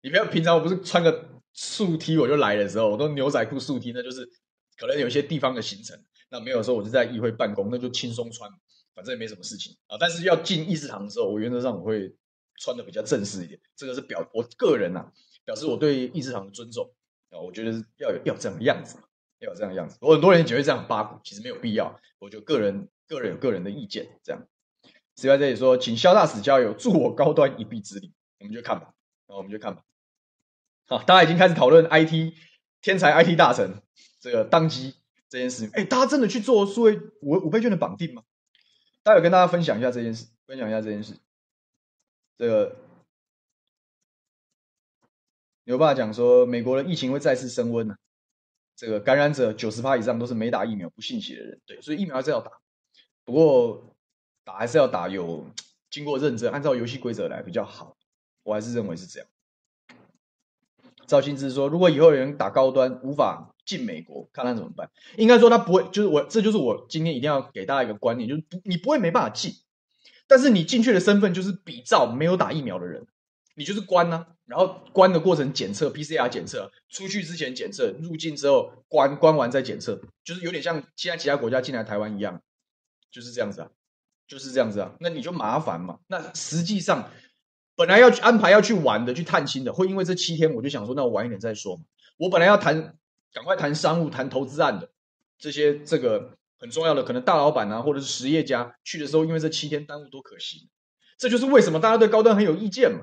[0.00, 4.24] 你不要平常我不是穿个素 T 我就来的时候，我都牛仔裤素 T，那就是
[4.76, 6.00] 可能有些地方的行程。
[6.28, 8.48] 那没有说我就在议会办公，那就轻松穿，
[8.94, 9.96] 反正也没什么事情啊。
[9.98, 12.14] 但是要进议事堂的时候，我原则上我会
[12.62, 15.12] 穿的比较正式一点，这个是表我个人啊，
[15.44, 16.88] 表示我对议事堂的尊重
[17.30, 17.40] 啊。
[17.40, 18.96] 我觉得要有要有这样的样子。
[19.40, 21.98] 要有这样的样子，我很多人觉得这样八股，其实没有必要。
[22.20, 24.46] 我就个人个人有个人的意见，这样。
[25.16, 28.94] 此外这里说，请萧大使加油，助我高端一臂之力，我们就看吧，
[29.26, 29.82] 然后我们就看吧。
[30.86, 32.34] 好，大家已经开始讨论 IT
[32.80, 33.82] 天才 IT 大神
[34.20, 34.94] 这个当机
[35.28, 35.70] 这件事情。
[35.72, 38.22] 哎，大家真的去做数位五五倍券的绑定吗？
[39.02, 41.14] 大家有跟大家分享一下这件事，分享一下这件事。
[42.42, 42.76] 这个
[45.62, 47.98] 牛爸讲说，美国的疫情会再次升温呢、啊。
[48.74, 52.50] 这个感染者九十趴以上都是没打疫苗不信邪的人，对，所以疫苗还是要打，
[53.24, 53.94] 不过
[54.42, 55.46] 打还是要打有
[55.88, 57.96] 经过认证，按照游戏规则来比较好，
[58.42, 59.28] 我还是认为是这样。
[61.06, 64.90] 赵新之说，如果以后有人打高端无法进美国，看他怎么办？
[65.16, 69.52] 应该说他不会，就是我，这就是我今天一定要给大家一个观念，就是不，你不会没办法进，
[70.34, 73.06] 但是你进去的身份就是比照没有打疫苗的人。
[73.54, 82.40] 你就是关呢、然后关的过程检测 PCR 检测，出去之前检测，入境之后关关完再检测，就是有点像现在其他国家进来台湾一样，
[83.10, 83.68] 就是这样子啊，
[84.26, 84.94] 就是这样子啊。
[85.00, 85.98] 那你就麻烦嘛。
[86.06, 87.10] 那实际上
[87.76, 91.82] 本来要去安排要去玩的，去探亲的，会因为这七天，我就想说，那我晚一点再说嘛。
[92.16, 92.96] 我本来要谈，
[93.34, 94.88] 赶快谈商务、谈投资案的
[95.38, 100.68] 这些这个很重要的，可能大老板啊，或者是实业家去的时候，因为这七天耽误多可惜。
[101.18, 103.00] 这就是为什么大家对高端很有意见嘛。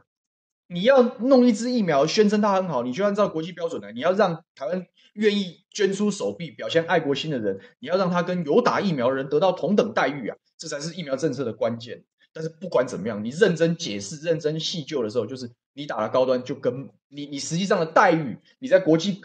[0.68, 3.92] 你要弄一支疫苗，宣称它很好，你就按照国际标准来。
[3.92, 10.38] 你要让台湾愿意捐出手臂、表现爱国心的人，你要让他跟有打疫苗的人得到同等待遇啊！
[10.58, 12.04] 这才是疫苗政策的关键。
[12.32, 19.22] 但是不管怎么样，你认真解释、认真细究的时候，就是你打了高端，就跟你你实际上的待遇，你在国际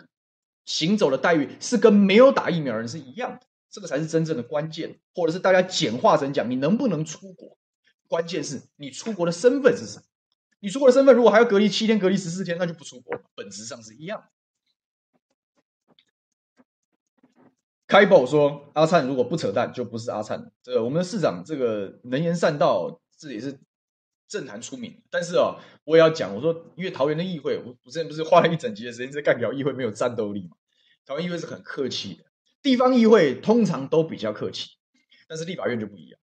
[0.65, 3.47] 行走的待遇是跟没有打疫苗人是一样的。
[3.75, 7.59] 这个才是真正的关键，或者是大家简化成讲，你能不能出国？
[8.07, 10.05] 关键是你出国的身份是什么？
[10.61, 14.29] 你出国的身份如果还要隔离七天、隔离十四天，那就不出国，本质上是一样。
[17.89, 23.59] 开宝说：“阿灿如果不扯淡，就不是阿灿。”这个我们的市长这个能言善道，这也是
[24.29, 25.03] 政坛出名。
[25.11, 30.57] 但是哦，我也要讲，我说因为桃园的议会，我之前不是花了一整集的时间在干掉议会没有战斗力嘛？
[31.05, 32.25] 桃园议会是很客气的，
[32.65, 34.71] 地方议会通常都比较客气，
[35.29, 36.19] 但是立法院就不一样，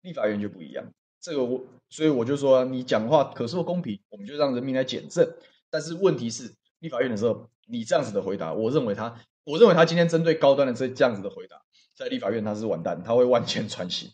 [0.00, 0.82] 立法院就不一样。
[1.20, 5.30] 这个我，所以我就说，你讲话可说公平，我们就让人民来检证。
[5.68, 11.62] 但是问题是，立法院的时候，你这样子的回答，我认为他，我认为他今天针对高端的这这样子的回答，
[11.94, 14.10] 在立法院他是完蛋，他会万箭穿心。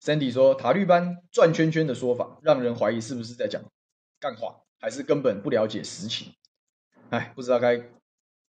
[0.00, 3.60] Sandy 说，塔绿班转圈圈的说法，让人怀疑是不是在讲
[4.20, 6.32] 干话，还是根本不了解实情。
[7.10, 7.90] 哎，不知道该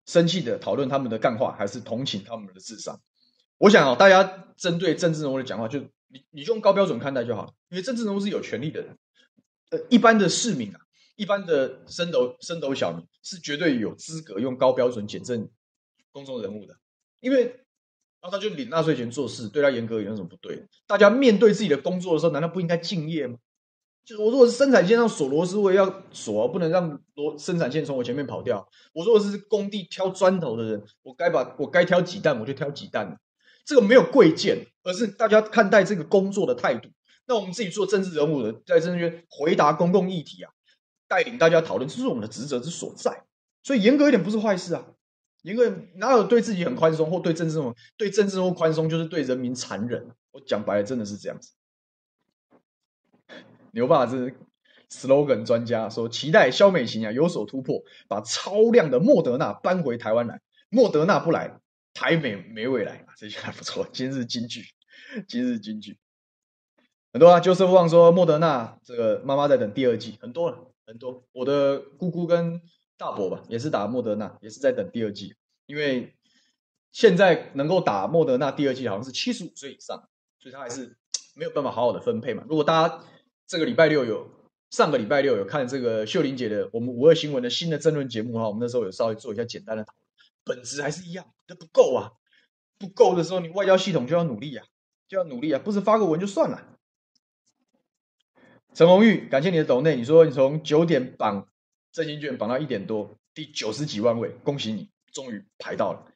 [0.07, 3.01] 生气的讨论他们的干话，还是同情他们的智商。
[3.59, 8.99] 我想啊，大家针对政治人物的讲话，就你你就用高标准看待就好了，因为政治人物是有权力的人，
[9.71, 10.81] 呃，一般的市民啊，
[11.17, 15.49] 一般的升斗升斗小民是绝对有资格用高标准检证
[16.11, 16.77] 公众人物的，
[17.21, 17.45] 因为
[18.21, 20.67] 然后他就领纳税钱做事，对他严格有什么不对？
[20.87, 23.37] 大家面对自己的工作的时候，难道不应该敬业吗？
[24.05, 28.69] 就是我如果是生产线上锁螺丝，我也要锁，不能让螺生产线从我前面跑掉。
[28.93, 33.17] 我如果是工地挑砖头的人，我该把我该挑几担我就挑几担。
[33.65, 36.88] 这个没有贵贱，而是大家看待这个工作的态度。
[37.27, 40.51] 那我们自己做政治人物的，在政治圈回答公共议题啊，
[41.07, 43.23] 带领大家讨论，这是我们的职责之所在。
[43.62, 44.85] 所以严格一点不是坏事啊。
[45.43, 50.09] 严格哪有对自己很宽松，或对政治人物对政治人物宽松，就是对人民残忍。
[50.33, 51.53] 我讲白了，真的是这样子。
[53.73, 54.35] 牛爸是
[54.89, 60.41] slogan 专家，说期待萧美琴啊有所突破，把超量的莫德纳搬回台湾来。
[60.71, 61.59] 莫德纳不来。
[61.95, 63.87] 台美没未来，这句还不错。
[63.93, 64.65] 今日金句，
[65.29, 65.99] 今日金句，
[67.13, 67.39] 很多啊。
[67.39, 70.57] 就是忘说莫德纳这个妈妈在等第二季，很多了，
[70.87, 71.23] 很多。
[71.33, 72.63] 我的姑姑跟
[72.97, 75.35] 大伯吧，也是打莫德纳，也是在等第二季。
[75.67, 76.17] 因为
[76.93, 80.09] 现在能够打莫德纳第二季，好像是七十五岁以上，
[80.39, 80.97] 所以他还是
[81.35, 82.43] 没有办法好好的分配嘛。
[82.49, 83.05] 如果大家
[83.53, 84.31] 这个礼拜六有
[84.71, 90.09] 上个礼拜六有看这个秀玲姐的我们五二新闻的新的争论节目哈，我们那时候有稍微做一下简单的讨论，
[90.43, 92.12] 本质还是一样，这不够啊，
[92.79, 94.65] 不够的时候你外交系统就要努力啊，
[95.07, 96.67] 就要努力啊，不是发个文就算了。
[98.73, 101.47] 陈红玉，感谢你的抖内，你说你从九点绑
[101.93, 106.07] 振兴券绑到一点多，第九十几万位，恭喜你，终于排到了。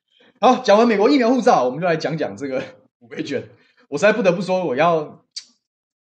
[0.40, 2.64] 好，讲完美国疫苗护照，我们就来讲讲这个
[3.00, 3.46] 五倍券。
[3.90, 5.25] 我实在不得不说，我要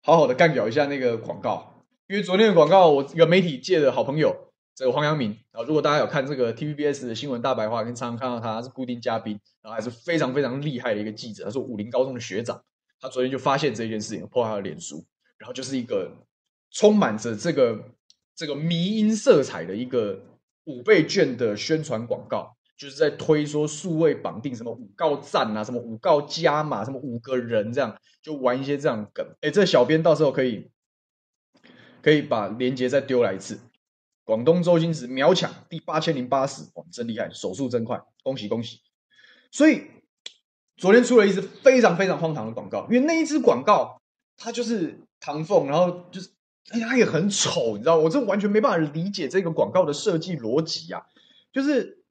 [0.09, 1.85] 好好的干掉一下那个广告。
[2.07, 4.35] 因为昨天的广告，我一个媒体界的好朋友，
[4.75, 12.59] 这个黄阳明啊，如果大家有看这个 TVBS 的新闻大白话，跟常常看到他，是固定嘉宾，然后还是非常非常厉害的一个记者，他是武林高中的学长，
[12.99, 15.05] 他昨天就发现这件事情，破他的脸书，
[15.37, 16.11] 然后就是一个
[16.71, 17.79] 充满着这个
[18.35, 20.19] 这个迷因色彩的一个
[20.65, 29.27] 五倍券的宣传广告，就是在推说数位绑定什么五告赞啊，什么五告加码，什么五个人这样，就玩一些这样梗。
[29.43, 30.71] 哎，这小编到时候可以。
[32.01, 33.59] 可以把连接再丢来一次。
[34.25, 38.81] 广东周星驰秒抢第八千零八十，哇，真厉害，手速真快，恭喜恭喜！
[39.51, 39.83] 所以
[40.77, 44.01] 昨天出了一支非常非常荒唐的广告，因为那一支广告
[44.37, 46.31] 它就是唐凤，然后就是
[46.71, 51.03] 哎呀，它也很丑，你知道，我这完全没办法理解这个广告的设计逻辑呀，
[51.53, 52.05] 就是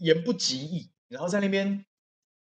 [0.00, 1.84] 言不及义，然后在那边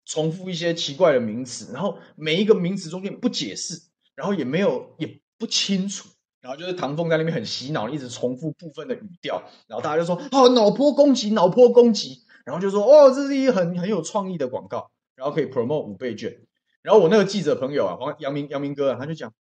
[0.06, 3.82] 重复一些奇怪的名词，然后每一个名词中间不解释，
[4.16, 5.20] 然后也没有也。
[5.40, 6.08] 不清楚，
[6.40, 16.40] 然后就是唐凤在那边很洗脑，一直重复部分的语调，然后大家就说：“哦，脑波攻击，脑波攻击。”然后就说：“哦，这是一很很有创意的广告，然后可以 promote 五倍券。”
[16.82, 19.34] 然后我那个记者朋友啊，黄阳明阳明哥啊，他就讲：“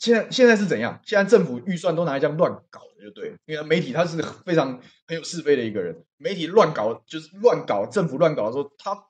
[0.00, 1.00] 现在现在是怎样？
[1.04, 3.36] 现在政府预算都拿来这样乱搞，就对。
[3.46, 9.06] 因为媒体他是非常很有是非的一个人，媒体乱搞就是乱搞，政府乱搞的时候，他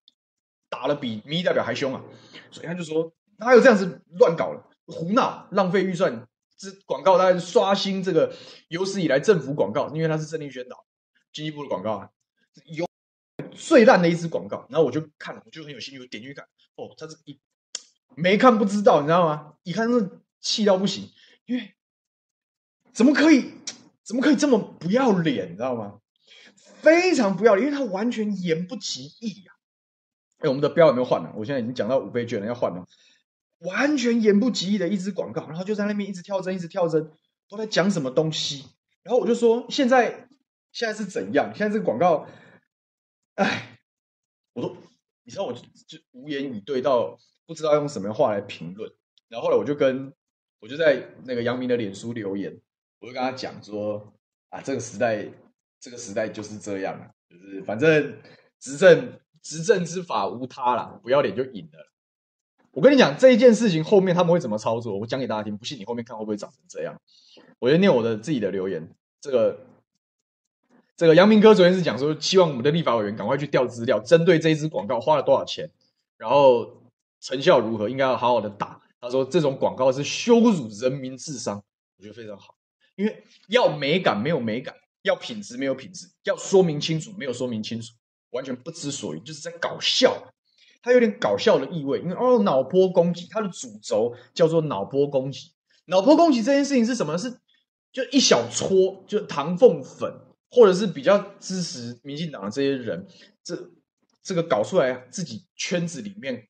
[0.68, 2.02] 打了比民意代表还凶啊，
[2.50, 6.28] 所以他就说哪有这样子乱搞了。”胡闹，浪费预算，
[6.58, 8.36] 这广告大概是刷新这个
[8.68, 10.84] 有史以来政府广告，因为它是政令宣导，
[11.32, 12.10] 经济部的广告啊，
[12.66, 12.86] 有
[13.56, 14.66] 最烂的一支广告。
[14.68, 16.44] 然后我就看了，我就很有兴趣，我点进去看，
[16.76, 17.40] 哦，他是一
[18.14, 19.54] 没看不知道，你知道吗？
[19.62, 21.08] 一看是气到不行，
[21.46, 21.74] 因为
[22.92, 23.54] 怎么可以，
[24.04, 26.00] 怎么可以这么不要脸，你知道吗？
[26.82, 29.56] 非常不要脸，因为它完全言不及义啊！
[30.38, 31.32] 哎，我们的标有没有换呢？
[31.34, 32.86] 我现在已经讲到五倍券了，要换了。
[33.60, 37.10] 完全言不及义的一支广告，然后就在那边一直跳针，一直跳针，
[37.48, 38.66] 都在讲什么东西。
[39.02, 40.28] 然后我就说：现在
[40.70, 41.50] 现在是怎样？
[41.56, 42.26] 现在这个广告，
[43.36, 43.78] 哎，
[44.52, 44.76] 我都
[45.22, 48.92] 你知道，我就就无言以对到不知道用什么话来评论。
[49.28, 50.12] 然后后来我就跟
[50.60, 52.60] 我就在那个杨明的脸书留言，
[53.04, 54.02] 我就跟他讲说：
[54.48, 55.28] 啊，这个时代，
[55.78, 58.16] 这个时代就是这样，就是反正
[58.58, 61.90] 执政执政之法无他啦，不要脸就赢了。
[62.70, 65.56] 我跟你讲这一件事情后面他们会怎么操作，我讲给大家听。
[65.58, 66.98] 不信你后面看会不会长成这样？
[67.58, 68.90] 我就念我的自己的留言。
[69.20, 69.60] 这个
[70.96, 75.70] 这个杨明哥昨天是讲说，希望我们的立法委员赶快去调资料，针对这一支广告花了多少钱，
[76.16, 76.80] 然后
[77.20, 78.80] 成效如何，应该要好好的打。
[78.98, 81.62] 他说这种广告是羞辱人民智商，
[81.98, 82.54] 我觉得非常好，
[82.96, 87.92] 因为要美感没有美感，要品质没有品质，要说明清楚没有说明清楚，
[88.30, 90.32] 完全不知所云，就是在搞笑。
[90.82, 95.52] 它有点搞笑的意味，因为哦，脑波攻击，它的主轴叫做脑波攻击。
[95.86, 97.16] 脑波攻击这件事情是什么？
[97.16, 97.38] 是
[97.90, 100.12] 就一小撮，就唐凤粉，
[100.50, 103.06] 或者是比较支持民进党的这些人，
[103.42, 103.70] 这
[104.22, 106.48] 这个搞出来自己圈子里面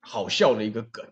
[0.00, 1.04] 好笑的一个梗，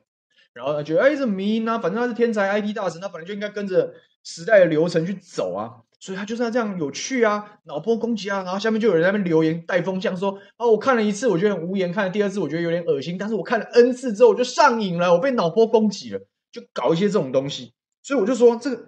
[0.54, 3.92] 然后他觉得哎，这迷因啊，反正他是天才 IT 大神，他本来就应该跟着
[4.24, 5.84] 时代的流程去走啊。
[6.00, 16.20] 所以他就是要这样有趣啊，脑波攻击啊，然后下面就有人在那边留言带风向说，哦，我看了一次，我觉得很无言；看了第二次，我觉得有点恶心；但是我看了 N 次之后，我就上瘾了，我被脑波攻击了，
[16.52, 17.72] 就搞一些这种东西。
[18.02, 18.84] 所以我就说这个，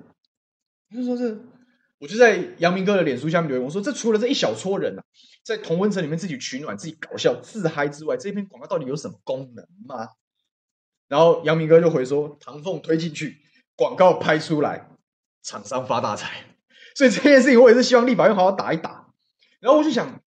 [0.90, 1.38] 我就说这，
[2.00, 5.02] 我就在杨明哥的脸书下面留言，我说这除了这一小撮人啊，
[5.42, 10.08] 在同温层里面自己取暖、自己搞笑、自嗨之外，这篇广告到底有什么功能吗？
[11.08, 13.38] 然后杨明哥就回说，唐凤推进去，
[13.74, 14.90] 广告拍出来，
[15.46, 16.44] 厂商发大财。
[16.96, 19.12] 所以这件事情，我也是希望立法院好好打一打。
[19.60, 20.20] 然后我就想，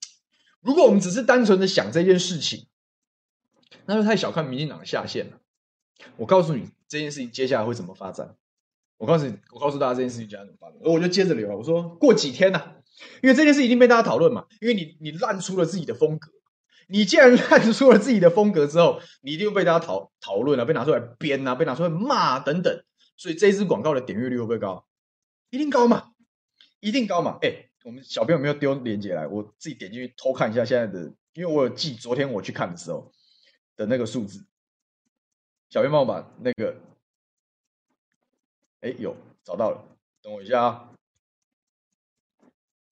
[0.60, 2.66] 如果我们只是单纯的想这件事情，
[3.86, 5.38] 那就太小看民进党的下限了。
[6.16, 8.36] 我告诉你，这件事情接下来会怎么发展？
[8.98, 10.78] 我告诉你，我告诉大家这件事情接下来怎么发展。
[10.84, 12.76] 而我就接着聊，我说过几天呢、啊？
[13.22, 14.46] 因为这件事已经被大家讨论嘛。
[14.60, 16.30] 因为你你烂出了自己的风格，
[16.88, 22.84] 你既然烂出了自己的风格之后，你一定会被大家讨讨论啊，被拿出来编啊，被拿出来骂等等。
[23.16, 24.87] 所以这支广告的点阅率会不会高？
[25.50, 26.12] 一定高嘛。
[26.80, 27.38] 一定高嘛？
[27.42, 29.26] 哎，我们小编有没有丢链接来？
[29.26, 33.12] 我自己点进去偷看一下现在的，因为我有记昨天我去看的时候
[33.74, 34.46] 的那个数字。
[35.70, 36.76] 小编帮我把那个
[38.80, 39.84] 哎，有找到了，
[40.22, 40.90] 等我一下啊。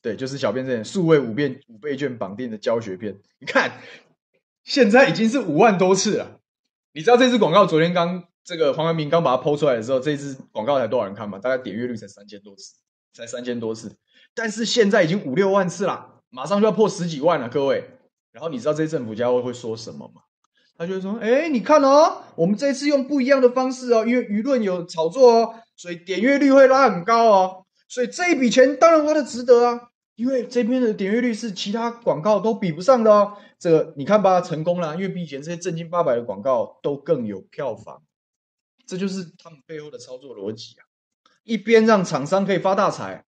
[0.02, 3.80] 对，就是小编这点数位五倍五倍券绑定的教学片，你看，
[4.64, 6.40] 现在已经是五万多次了。
[6.92, 11.36] 你知道这支广告昨天刚这个黄文明刚把它抛出来的时候，这支广告才多少人看嘛？
[11.36, 12.74] 大概点阅率才三千多次，
[13.12, 13.96] 才三千多次。
[14.36, 17.84] 但是现在已经五六万次了，马上就要破十几万了，各位。
[18.30, 20.22] 然后你知道这些政府家伙会说什么吗？
[20.78, 38.02] 他就会说：“哎，你看哦，我们这次用不一样的方式哦，因为舆论有炒作哦，所以点阅率会拉很高哦，所以这一笔钱当然花的值得啊。”因为这边的点阅率是其他广告都比不上的哦，这个你看吧，成功了，因为比以前这些正经八百的广告都更有票房，
[38.86, 40.86] 这就是他们背后的操作逻辑啊！
[41.42, 43.24] 一边让厂商可以发大财，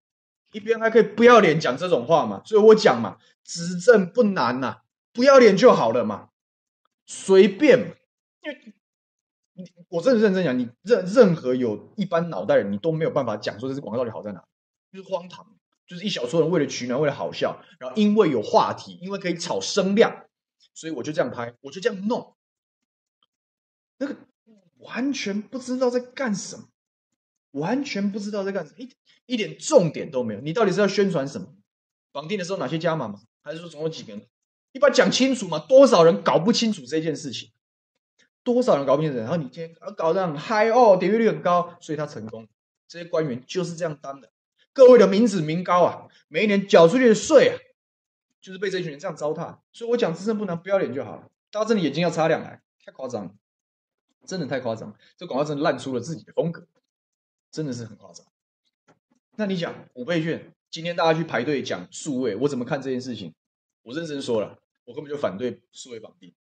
[0.53, 6.31] 一边还可以不要脸讲这种话嘛，所以我讲嘛，执政不难呐、不要脸就好了嘛，
[7.07, 7.95] 随便嘛，
[8.43, 8.53] 因
[9.65, 14.43] 为我真的认真讲，你任任何有一般脑袋的人，你都没有办法讲说这支广告到底好在哪，
[14.93, 15.47] 就是荒唐。
[15.87, 20.27] 就是一小撮人为了取暖，为了好笑，然后因为有话题，因为可以炒声量，
[20.75, 22.37] 所以我就这样拍，我就这样弄。
[23.97, 24.15] 那个
[24.89, 26.65] 完全不知道在干什么，
[27.53, 28.91] 完全不知道在干什么，一
[29.27, 30.41] 一点重点都没有。
[30.41, 31.55] 你到底是要宣传什么？
[32.13, 33.21] 绑定的时候哪些加码吗？
[33.43, 34.27] 还是说总有几个人？
[34.73, 35.59] 你把它讲清楚嘛？
[35.59, 37.51] 多少人搞不清楚这件事情？
[38.43, 39.19] 多少人搞不清楚？
[39.19, 42.49] 然后你今天搞得很嗨哦，点阅率很高，所以他成功。
[42.87, 44.31] 这些官员就是这样当的。
[44.73, 47.55] 各位的民脂民膏啊，每一年缴出去的税啊，
[48.41, 49.59] 就是被这群人这样糟蹋。
[49.73, 51.29] 所以我讲执政不难，不要脸就好了。
[51.51, 53.31] 大家真的眼睛要擦亮来，太夸张了，
[54.27, 54.97] 真的太夸张。
[55.17, 56.67] 这广告真的烂出了自己的风格，
[57.51, 58.27] 真的是很夸张。
[59.37, 63.35] 那你讲五倍券，今天大家去排队讲数位，我怎么看这件事情？
[63.83, 66.35] 我认真说了，我根本就反对数位绑定。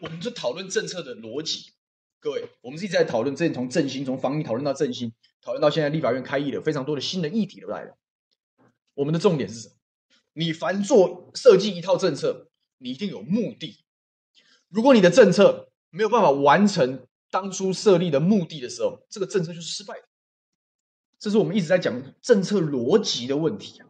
[0.00, 1.72] 我们就讨论政策的逻辑。
[2.20, 5.12] 各位，我们是一直在讨论，之前从振兴，从防疫讨论到振兴，
[5.42, 7.98] 讨论到现在立法院开议了，非常多的新的议题都来了。
[8.94, 9.74] 我们的重点是什么？
[10.32, 13.84] 你凡做设计一套政策，你一定有目的。
[14.68, 20.02] 如果你的政策没有办法完成当初设立的目的的时候，这个政策就是失败的。
[21.20, 23.86] 这是我们一直在讲政策逻辑的问题啊。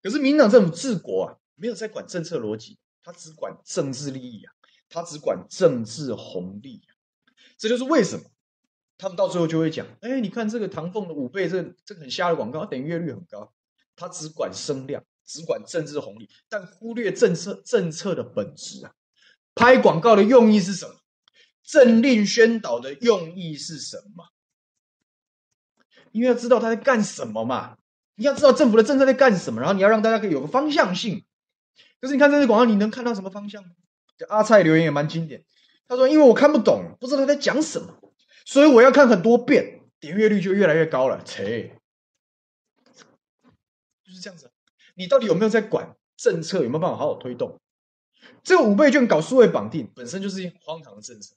[0.00, 4.52] 可是民党政府治国啊，没有在管政策逻辑，他只管政治利益啊，
[4.88, 6.94] 他只管政治红利啊。
[7.56, 8.24] 这就是为什么
[8.96, 13.52] 他们到最后就会讲：哎，你看这个唐凤的五倍，这、这个很瞎的广告，它点阅率很高，
[13.96, 18.94] 他只管声量，只管政治红利，但忽略政策政策的本质啊！
[19.56, 20.94] 拍广告的用意是什么？
[21.68, 24.28] 政令宣导的用意是什么？
[26.12, 27.76] 因为要知道他在干什么嘛，
[28.14, 31.26] 你要知道政府的政策在干什么，然后你要让大家可以有个方向性。
[32.00, 33.62] 可是你看这些广告，你能看到什么方向？
[34.28, 35.44] 阿蔡留言也蛮经典。
[35.86, 38.14] 他说：“因为我看不懂，不知道他在讲什么，
[38.46, 41.78] 所以我要看很多遍，点阅率就越来越高了。”切，
[44.02, 44.50] 就是这样子。
[44.94, 46.62] 你到底有没有在管政策？
[46.62, 47.60] 有没有办法好好推动？
[48.42, 51.34] 这个五倍券搞数位绑定，本身就是一荒唐的政策。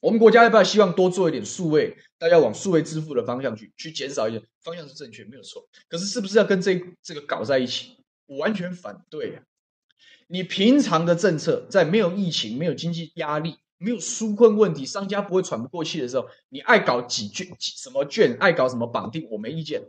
[0.00, 1.96] 我们国家要不要希望多做一点数位？
[2.18, 5.68] 大家往数位支付的方向去，去减少一点方向是正确，没有错。
[5.88, 7.96] 可是是不是要跟这这个搞在一起？
[8.26, 9.42] 我完全反对啊。
[10.28, 19.82] 你平常的政策，在没有疫情、没有经济压力、没有纾困问题、商家不会喘不过气的时候，你爱搞几券、几什么券，爱搞什么绑定，我没意见，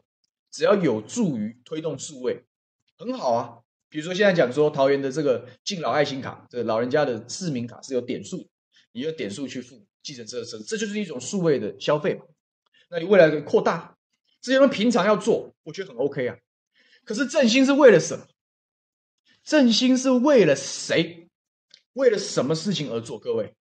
[0.50, 2.46] 只要有助于推动数位，
[2.98, 3.60] 很好啊。
[3.90, 8.49] 比如说现在讲说桃园的这个敬老爱心卡，这个老人家的市民卡是有点数的，
[8.92, 12.26] 你要点数去付计程车的车，这就是一种数位的消费嘛。
[12.90, 13.98] 那你未来可以扩大，
[14.42, 16.38] 这些人平常要做，我觉得很 OK 啊。
[17.04, 18.28] 可是振兴是为了什么？
[19.44, 21.28] 振兴是为了谁？
[21.94, 23.18] 为了什么事情而做？
[23.20, 23.56] 各位，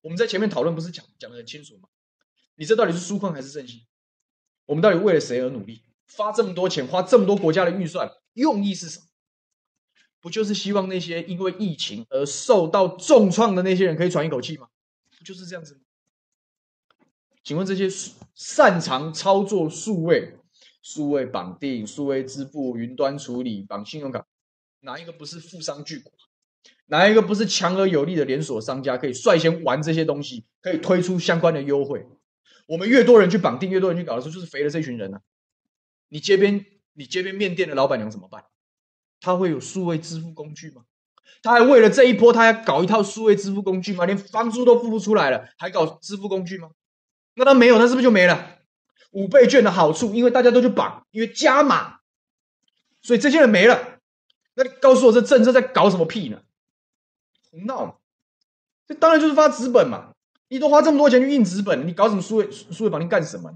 [0.00, 1.88] 我们在前面讨论不是讲讲得很清楚吗？
[2.56, 3.84] 你这到底是纾困还是振兴？
[4.66, 5.82] 我们到底为了谁而努力？
[6.06, 9.06] 发这么多钱，花这么多国家的预算，用意是什么？
[10.20, 14.68] 不就是希望那些因为疫情而受到重创的那些人可以喘一口气吗？
[15.24, 15.80] 就是这样子？
[17.42, 17.88] 请问这些
[18.34, 20.36] 擅长操作数位、
[20.82, 24.26] 数位绑定、数位支付、云端处理、绑信用卡？
[24.80, 26.10] 哪一个不是富商巨贾？
[26.86, 28.96] 哪一个不是强而有力的连锁商家？
[28.96, 32.06] 可以率先玩这些东西，可以推出相关的优惠。
[32.66, 35.22] 我们越多人去绑定，越多人去搞的时候，就是肥了这群人呢、啊。
[36.08, 38.44] 你街边，你街边面店的老板娘怎么办？
[39.20, 40.84] 他会有数位支付工具吗？
[41.42, 44.04] 他还为了这一波，他要搞一套数位支付工具吗？
[44.06, 46.70] 连房租都付不出来了，还搞支付工具吗？
[47.34, 48.58] 那他没有，他是不是就没了？
[49.10, 51.98] 五倍券的好处，因为大家都去绑，因为加码，
[53.02, 53.98] 所以这些人没了。
[54.54, 56.40] 那你告诉我，这政策在搞什么屁呢？
[57.50, 57.94] 胡闹嘛！
[58.86, 60.12] 这当然就是发纸本嘛！
[60.48, 63.52] 你都花这么多钱去印纸本，你搞什么数位数位绑定干什么？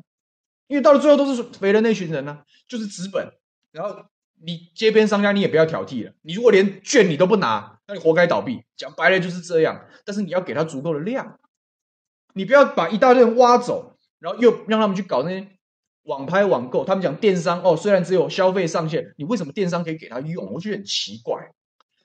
[0.68, 3.32] 因为到了最后都是肥的那群人呢、就是纸本。
[3.72, 4.04] 然后
[4.40, 8.62] 你街边商家你也不要挑剔了，你如果连券你都不拿，那你活该倒闭。
[8.76, 9.86] 讲白了就是这样。
[10.04, 11.38] 但是你要给他足够的量，
[12.34, 15.48] 你不要把一大堆人挖走，然后又让他们去搞那些
[16.04, 16.84] 网拍网购。
[16.84, 20.52] 他们讲电商哦，虽然只有消费上限，你为什么电商可以给他用？
[20.52, 21.50] 我觉得很奇怪。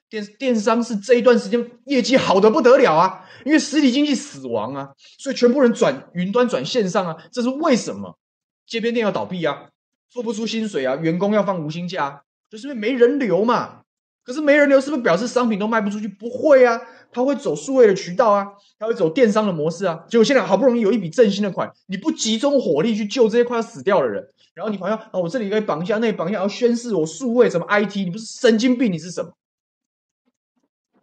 [0.10, 8.18] 电电商是这一段时间业绩好的不得了啊，因为实体经济死亡啊，所以全部人转云端转线上啊，这是为什么？
[8.66, 9.70] 街边店要倒闭啊，
[10.14, 13.80] 付不出薪水啊，员工要放无薪假，就是因为没人流嘛。
[14.24, 16.08] 可是没人流是不是表示商品都卖不出去？
[16.08, 16.80] 不会啊，
[17.12, 18.48] 他会走数位的渠道啊，
[18.80, 20.06] 他会走电商的模式啊。
[20.08, 29.34] 结果现在好不容易有一笔振兴的款，你不集中火力去救这些快要死掉的人，然后你好像啊，我这里可以绑一下，那里绑一下，要宣示我数位什么 IT，你不是神经病，你是什么？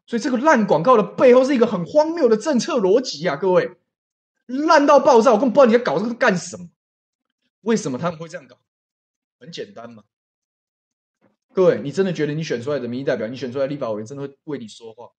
[0.07, 3.73] 所以这个烂广告的背后是一个很荒谬的政策逻辑啊，各位，
[4.47, 6.69] 烂到爆炸，我根本不知道你在搞这个干什么。
[7.61, 8.57] 为什么他们会这样搞？
[9.41, 10.05] 很简单嘛，
[11.55, 15.11] 各位，你真的觉得你选出来的民意代表，你选出来的立法委员真的会为你说话，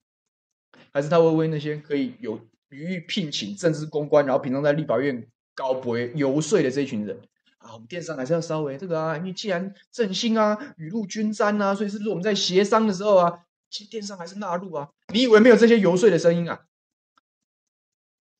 [0.93, 7.19] 还是他会为那些可以有余裕聘请政治公关，然后平常在立法院高博游说的这一群人
[7.57, 7.74] 啊？
[7.74, 14.89] 我们电商还是要稍微这个啊，因为既然振兴啊，雨露均沾啊，所以是不是我们在协商的时候啊，其实电商还是纳入啊？
[15.11, 16.67] 你以为没有这些游说的声音啊？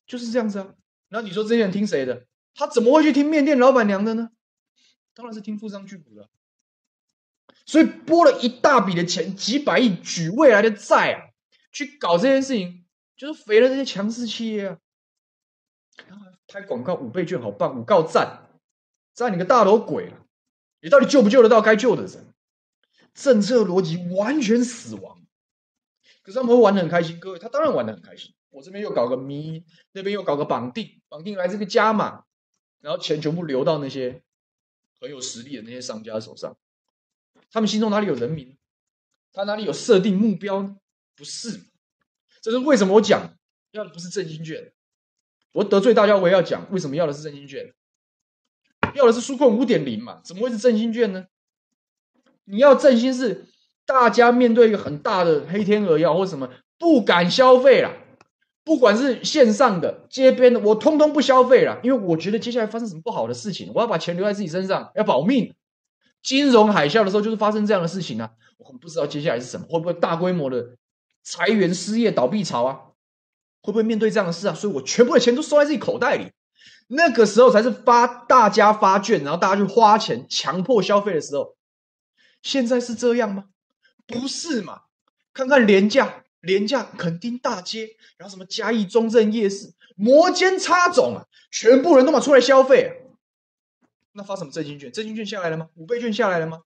[0.06, 0.74] 就是这样子啊。
[1.08, 2.26] 那你说这些人听谁的？
[2.54, 4.30] 他怎么会去听面店老板娘的呢？
[5.14, 6.28] 当然是听富商巨贾的。
[7.64, 11.30] 所以拨了一大笔的钱，几百亿举未来的债啊，
[11.70, 12.84] 去搞这件事情，
[13.16, 14.78] 就是肥了这些强势企业啊。
[16.48, 18.48] 拍广告五倍券好棒，五告赞，
[19.14, 20.26] 赞你个大头鬼了！
[20.80, 22.34] 你到底救不救得到该救的人？
[23.14, 25.22] 政策逻辑完全死亡。
[26.22, 28.34] 可是他们会玩得很开心，各位，他当然玩得很开心。
[28.50, 32.24] 我这边又搞个迷，那边又搞个绑定，绑定来这个加码。
[32.80, 34.22] 然后钱全部流到那些
[35.02, 36.56] 很有实力的那些商家手上，
[37.50, 38.56] 他们心中哪里有人民？
[39.32, 40.76] 他哪里有设定目标？
[41.16, 41.60] 不是，
[42.40, 43.36] 这是为什么我讲
[43.72, 44.72] 要的不是振兴券？
[45.52, 47.74] 我得罪大家，我也要讲为什么要的是振兴券？
[48.94, 50.20] 要的是纾困五点零嘛？
[50.24, 51.26] 怎么会是振兴券呢？
[52.44, 53.46] 你要振兴是
[53.84, 58.01] 大家面对一个很大的黑天鹅要或什么不敢消费了。
[58.64, 65.54] 不管是线上的、街边的，我通通不消费了，因为我觉得接下来发生什么不好的事情，我要把钱留在自己身上，要保命。
[66.22, 70.76] 金融海啸的时候就是发生这样的事情啊，我不知道接下来是什么，会不会大规模的
[71.24, 72.78] 裁员、失业、倒闭潮啊？
[73.62, 74.54] 会不会面对这样的事啊？
[74.54, 76.30] 所以我全部的钱都收在自己口袋里，
[76.86, 81.56] 那个时候才是发大家发券，然后大家去花钱、强迫消费的时候。
[82.42, 83.46] 现在是这样吗？
[84.06, 84.82] 不是嘛？
[85.34, 86.22] 看看廉价。
[86.42, 92.90] 廉价垦丁大街，然后什么嘉义中正夜市，摩肩擦踵啊，全部人都嘛出来消费啊。
[94.12, 94.92] 那发什么振兴券？
[94.92, 95.70] 振兴券下来了吗？
[95.74, 96.62] 五倍券下来了吗？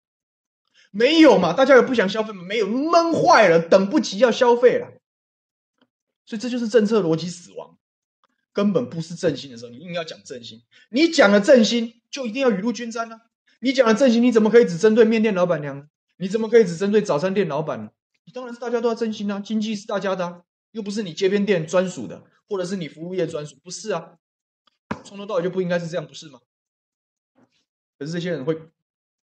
[0.90, 4.88] 没有嘛，大家也不想消费嘛，没有，闷坏了，等不及要消费了。
[6.24, 7.76] 所以这就是政策逻辑死亡，
[8.52, 13.20] 根本不是振兴的时候，你硬要讲振兴，你讲了振兴就一定要雨露均沾呢？
[13.60, 15.86] 你讲了振兴，你怎么可以只针对面店老板娘呢？
[16.16, 17.90] 你怎么可以只针对早餐店老板呢？
[18.26, 24.18] 你当然是大家都要振兴啊，经济是大家的，又不是你街边店专属的，或者是你服务业专属，不是啊？
[25.04, 26.40] 从头到尾就不应该是这样，不是吗？
[27.98, 28.60] 可是这些人会，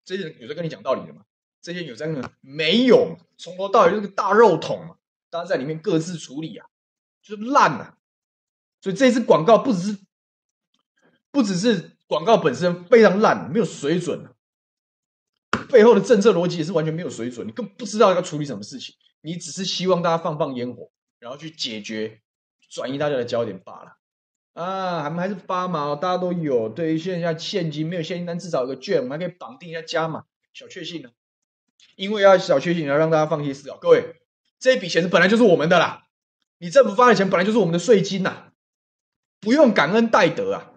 [0.04, 1.22] 这些人有在跟你讲道理的吗？
[1.62, 4.96] 这些人有在跟你没有，从头到尾就是个大肉桶嘛，
[5.30, 6.66] 大家在里面各自处理啊，
[7.22, 7.98] 就是烂啊。
[8.80, 9.98] 所以这次广告不只是，
[11.30, 14.34] 不只是广告本身非常烂，没有水准啊。
[15.70, 22.20] 背后的政策逻辑也是完全没有水准，你根本不知道要处理什么事情，你只是希望大家放放烟火，然后去解决、
[22.70, 23.98] 转移大家的焦点罢了。
[24.54, 26.68] 啊，还还是发嘛，大家都有。
[26.68, 31.10] 对于现在现金没有现金单，至少有个券，我们还可以绑定一下加码，小确幸呢。
[31.94, 33.76] 因为要小确幸，要让大家放弃思考。
[33.76, 34.16] 各位，
[34.58, 36.08] 这笔钱是本来就是我们的啦，
[36.58, 38.52] 你政府发的钱本来就是我们的税金呐，
[39.40, 40.72] 不用感恩戴德啊，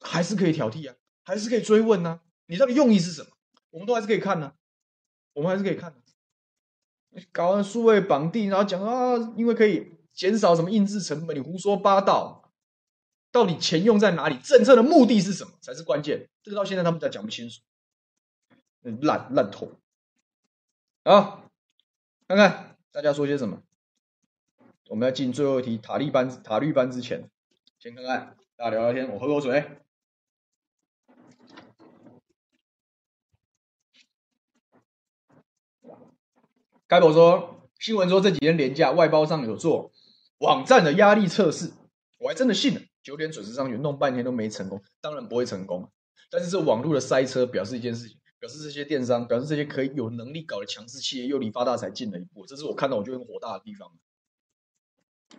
[0.00, 2.20] 还是可以挑剔啊，还是可以追问啊。
[2.48, 3.28] 你到底用意是什么？
[3.70, 4.54] 我们都还是可以看呢、
[5.34, 7.22] 我们还是可以看的。
[7.30, 12.52] 搞完数位绑定，然后讲啊，因为可以减少什么印制成本，你胡说八道。
[13.30, 14.38] 到底钱用在哪里？
[14.38, 16.28] 政策的目的是什么才是关键？
[16.42, 17.60] 这个到现在他们都讲不清楚，
[19.02, 19.78] 烂烂透。
[21.04, 21.44] 好，
[22.26, 23.62] 看看大家说些什么。
[24.88, 27.28] 我们要进最后一题塔利班塔绿班之前，
[27.78, 29.62] 先看看大家聊聊天，我喝口水。
[36.88, 39.92] 开博说，新闻说这几天连假外包上有做，
[40.38, 41.70] 网站的压力测试，
[42.18, 42.80] 我还真的信了。
[43.02, 45.90] 九点准时上去，弄半天都没成功，当然不会成功。
[46.30, 52.46] 但是这网络的塞车表示一件事情，表示这些电商，表示这些可以有能力搞的强势企业又离发大财近了一步。
[52.46, 53.90] 这是我看到我就很火大的地方。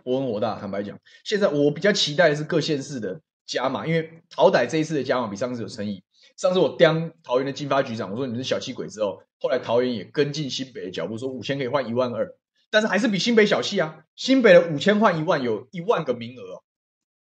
[0.04, 6.04] 我很火大，坦白讲，现在我比较期待的是各县市的加码，因为好歹这一次的加码比上次有诚意。
[6.40, 12.34] 上次我刁桃园的经发局长，我说你是小气鬼之后，后来桃园也跟进新北的脚步，说五千可以换一万二，
[12.70, 14.06] 但是还是比新北小气啊。
[14.16, 16.64] 新北的五千换一万有一万个名额哦，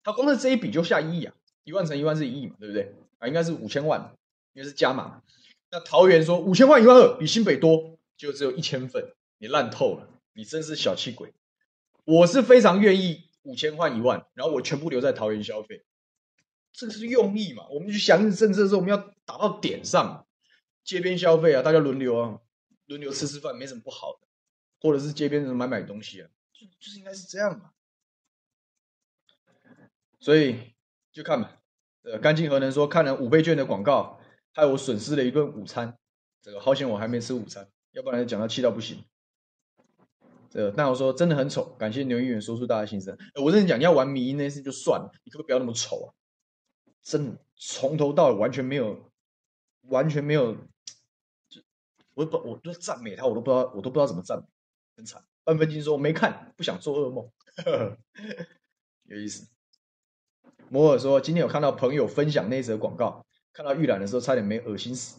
[0.02, 2.92] 他光是这一笔就下一亿啊，一万乘一万是一亿嘛，对不对？
[3.20, 4.16] 啊，应该是五千万，
[4.52, 5.22] 因为是加码。
[5.70, 11.32] 那桃园说五千换一万二比新北多，就只有一千份，你烂透了，你真是小气鬼。
[12.04, 15.84] 我是非常愿意五千换一万，然后我全部留在桃园消费，
[16.74, 17.66] 这个是用意嘛？
[17.68, 20.26] 我们去想政策的时候，我们要打到点上，
[20.82, 22.40] 街边消费啊，大家轮流啊，
[22.86, 24.26] 轮流吃吃饭，没什么不好的，
[24.80, 27.70] 或者是街边人买买东西啊，就就是应该是这样嘛。
[30.18, 30.74] 所以
[31.12, 31.60] 就看吧。
[32.02, 34.20] 呃，干净核能说看了五倍券的广告，
[34.52, 35.96] 害我损失了一顿午餐。
[36.42, 39.04] 这个好险我还没吃午餐，要不然讲到气到不行。
[40.52, 43.16] 呃，但我说真的很丑，感谢牛议员说出大家心声。
[43.42, 46.08] 我跟你讲，你要玩迷因那事就算了，你可不可以不要那么丑啊？
[47.04, 48.98] 真的，从头到尾完全没有，
[49.82, 50.54] 完全没有，
[51.48, 51.60] 就
[52.14, 54.44] 我不，我都赞美他，我都不知道，我都不知道怎么赞美，
[54.96, 55.22] 很惨。
[55.44, 57.30] 半分金说没看，不想做噩梦，
[59.04, 59.46] 有意思。
[60.70, 65.18] 摩尔说今天有看到朋友分享那则广告，看到预览的时候差点没恶心死，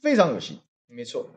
[0.00, 1.30] 非常恶心，没错。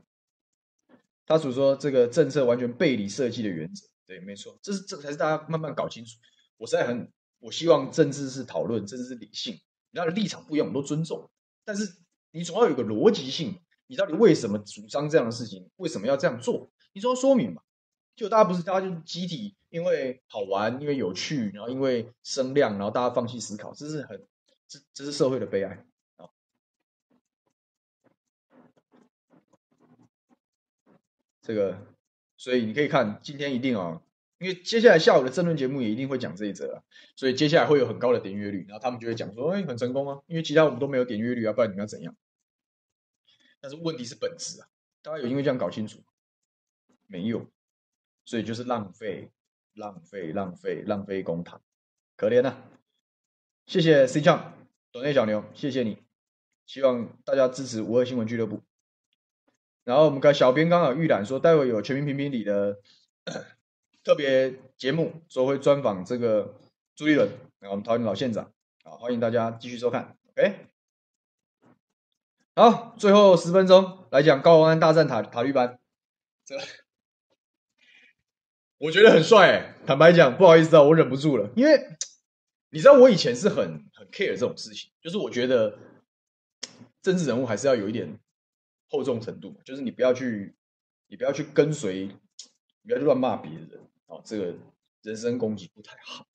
[1.26, 6.18] 他所说这个政策完全背离设计的原则，对，没错，这是这才是大家慢慢搞清楚。
[6.58, 9.60] 我实在很，我希望政治是讨论，政治是理性，
[9.92, 11.30] 你的立场不一样，我们都尊重。
[11.64, 11.98] 但是
[12.32, 15.70] 你总要有个逻辑性，你到底为什么主张这样的事情？
[15.78, 16.70] 为什么要这样做？
[16.94, 17.62] 你总要说明嘛。
[18.16, 24.28] 就大家不是大家就是集体，因为好玩，因为有趣，然后因为声量，然后大家放弃思考，这是很
[24.68, 25.86] 这这是社会的悲哀。
[31.42, 31.78] 这个，
[32.36, 34.02] 所以你可以看今天一定啊，
[34.40, 36.84] 因为接下来下午的政论节目也一定会讲这一则啊，
[37.16, 42.16] 所以接下来会有很高的点阅率，然后他们就会讲说，哎，很成功啊，因为其他我们都没有点阅率啊，不然你们要怎样？
[43.60, 44.68] 但是问题是本质啊，
[45.02, 46.00] 大家有因为这样搞清楚
[47.06, 47.46] 没有？
[48.24, 49.32] 所以就是浪费、
[49.74, 51.60] 浪费、浪费、浪费公帑，
[52.16, 52.70] 可怜啊！
[53.66, 54.54] 谢谢 C 酱，
[54.92, 55.98] 短内小牛，谢谢你，
[56.66, 58.62] 希望大家支持五二新闻俱乐部。
[59.84, 62.80] 然后我们跟小编刚好预览说，待会有全民评评理的
[64.04, 66.56] 特别节目，说会专访这个
[66.96, 67.30] 朱立伦，
[67.60, 68.52] 然后我们桃园老县长，
[68.84, 70.18] 好，欢迎大家继续收看。
[70.30, 70.56] OK，
[72.56, 75.80] 好，最后十分钟来讲高安大战塔塔绿班，
[76.46, 76.56] 这
[78.80, 81.80] 我觉得很帅，坦白讲，不好意思啊，我忍不住了，因为
[82.70, 85.78] 你知道我以前是很很 care 这种事情，就是我觉得
[87.02, 88.20] 政治人物还是要有一点。
[88.92, 90.56] 厚重程度，就是你不要去，
[91.06, 92.10] 你不要去跟随，
[92.82, 93.70] 你不要乱骂别人
[94.08, 94.56] 啊，这个
[95.02, 96.26] 人身攻击不太好。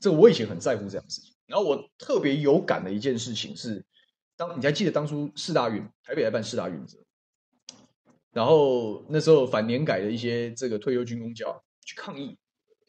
[0.00, 1.34] 这个我以前很在乎这样的事情。
[1.46, 3.84] 然后我特别有感的一件事情是，
[4.36, 7.04] 当你还记得当初四大运，台北来办四大运的时候，
[8.32, 12.38] 然后那时候反年改的一些这个退休军公教去抗议，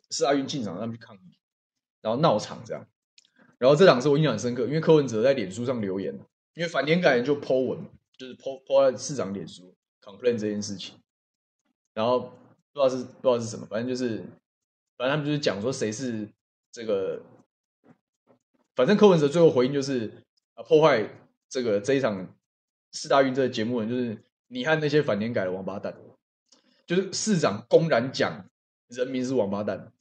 [0.09, 1.37] 四大运进场他们去抗议，
[2.01, 2.85] 然后闹场这样。
[3.57, 6.13] 然后这两次我印象很深刻，因为柯文哲在脸书上留言，
[6.53, 7.79] 因为反年改人就 po 文。
[8.17, 10.93] 就是 po po 在市长脸书 complain 这件事情，
[11.93, 12.33] 然后
[12.73, 14.17] 不知道是不知道是什么，反正就是，
[14.97, 16.27] 反正他们就是讲说谁是
[16.71, 17.21] 这个，
[18.75, 20.11] 反正柯文哲最后回应就是
[20.55, 21.09] 啊破坏
[21.49, 22.35] 这个这一场
[22.91, 24.17] 四大运这个节目人就是
[24.47, 25.95] 你和那些反年改的王八蛋，
[26.85, 28.45] 就是市长公然讲
[28.87, 29.91] 人民是王八蛋，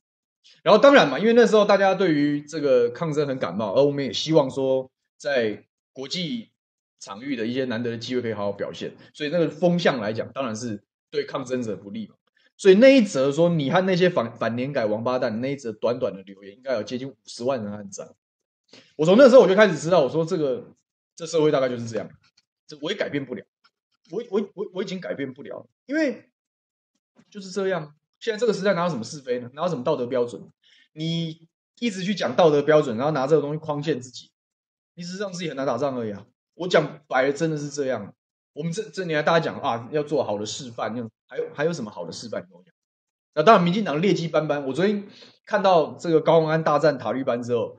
[0.63, 6.51] 然后当然嘛，因为那时候大家对于这个抗争很感冒，而我们也希望说在国际。
[7.01, 12.17] 场域的一些难得的机会可以好好表现，所以那个风向来讲，当然是对抗争者不利嘛。
[12.59, 18.15] 所以那一则说你和那些反反年改王八蛋那一则短短的留言，应该有接近五十万人按赞。
[18.97, 20.75] 我从那时候我就开始知道，我说这个
[21.15, 22.11] 这社会大概就是这样，
[22.67, 23.45] 这我也改变不了，
[24.11, 26.31] 我我我我已经改变不了，因为
[27.31, 27.95] 就是这样。
[28.19, 29.49] 现在这个时代哪有什么是非呢？
[29.55, 30.43] 哪有什么道德标准？
[30.93, 31.47] 你
[31.79, 34.33] 一直去讲道德标准，然后拿这个东西框限自己，
[34.95, 36.27] 你只是让自己很难打仗而已啊。
[36.55, 38.13] 我讲白了，真的是这样。
[38.59, 42.43] 我们这这年来，大家讲啊，要做好的示范，那还有还有什么好的示范？
[42.43, 42.75] 跟我讲。
[43.37, 44.67] 那当然，民进党劣迹斑斑。
[44.67, 45.07] 我昨天
[45.47, 47.79] 看到这个高虹安大战塔绿班之后，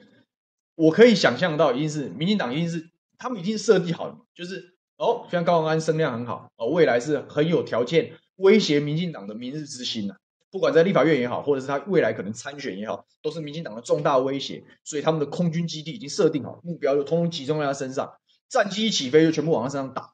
[0.76, 10.18] 我可以想象到，一定是民进党一定是他们已经设计好了，就是哦，像高虹安声量很好哦，未来是很有条件威胁民进党的明日之星呐、啊。
[10.50, 14.64] 不管在立法院也好，或者是他未来可能参选也好，都是民进党的重大威胁。
[14.86, 18.14] 所以他们的空军基地已经设定好，目标就通通集中在他身上，
[18.48, 20.14] 战机一起飞就全部往他身上打。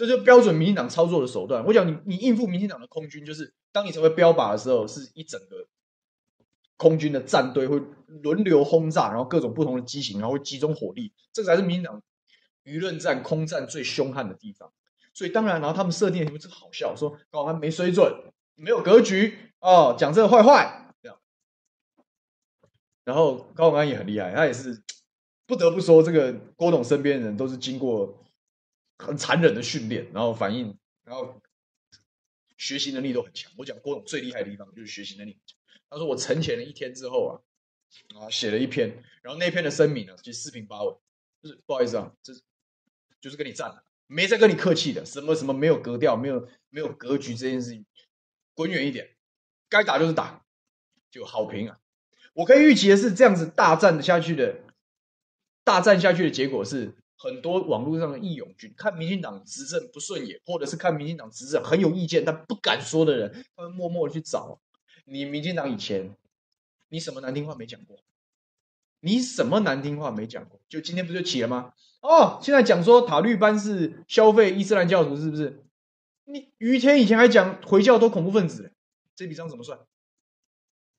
[0.00, 1.62] 这就标准民进党操作的手段。
[1.66, 5.66] 我讲你，你应付民进党的空军，就是当你成为标靶的时候，是一整个
[6.78, 12.02] 空军的战队会轮流轰炸，然后各种不同的机型，然后会集中火力，这才是民进党
[12.64, 14.72] 舆论战、空战最凶悍的地方。
[15.12, 18.10] 所以当然，然后他们设定的题目是好笑，说高安没水准，
[18.54, 21.18] 没有格局哦，讲这个坏坏这样。
[23.04, 24.82] 然后高安也很厉害，他也是
[25.46, 28.16] 不得不说，这个郭董身边的人都是经过。
[29.00, 31.40] 很残忍的训练，然后反应，然后
[32.58, 33.50] 学习能力都很强。
[33.56, 35.58] 我讲郭董最厉害的地方就是学习能力很强。
[35.88, 37.32] 他说我沉潜了一天之后啊，
[38.20, 40.94] 啊写了一篇，然后那篇的声明呢，就四平八稳，
[41.42, 42.34] 就是不好意思啊，这
[43.20, 47.86] 就是跟你战了，没在跟你客气的，什么什么没有格调，没有没有格局这件事情，
[48.54, 49.16] 滚远一点，
[49.68, 50.44] 该打就是打，
[51.10, 51.80] 就好评啊。
[52.34, 54.60] 我可以预期的是，这样子大战下去的，
[55.64, 56.94] 大战下去的结果是。
[57.22, 64.58] 很多网络上的义勇军看民进党执政不顺眼，或者是看民进党执政很有意见但不敢说的人，他们默默的去找
[65.04, 65.26] 你。
[65.26, 66.16] 民进党以前，
[66.88, 67.98] 你什么难听话没讲过？
[69.00, 70.58] 你什么难听话没讲过？
[70.66, 71.74] 就今天不就起了吗？
[72.00, 75.62] 哦，现在讲说塔绿班是消费伊斯兰教徒，是不是？
[76.24, 78.72] 你于天以前还讲回教都恐怖分子，
[79.14, 79.78] 这笔账怎么算？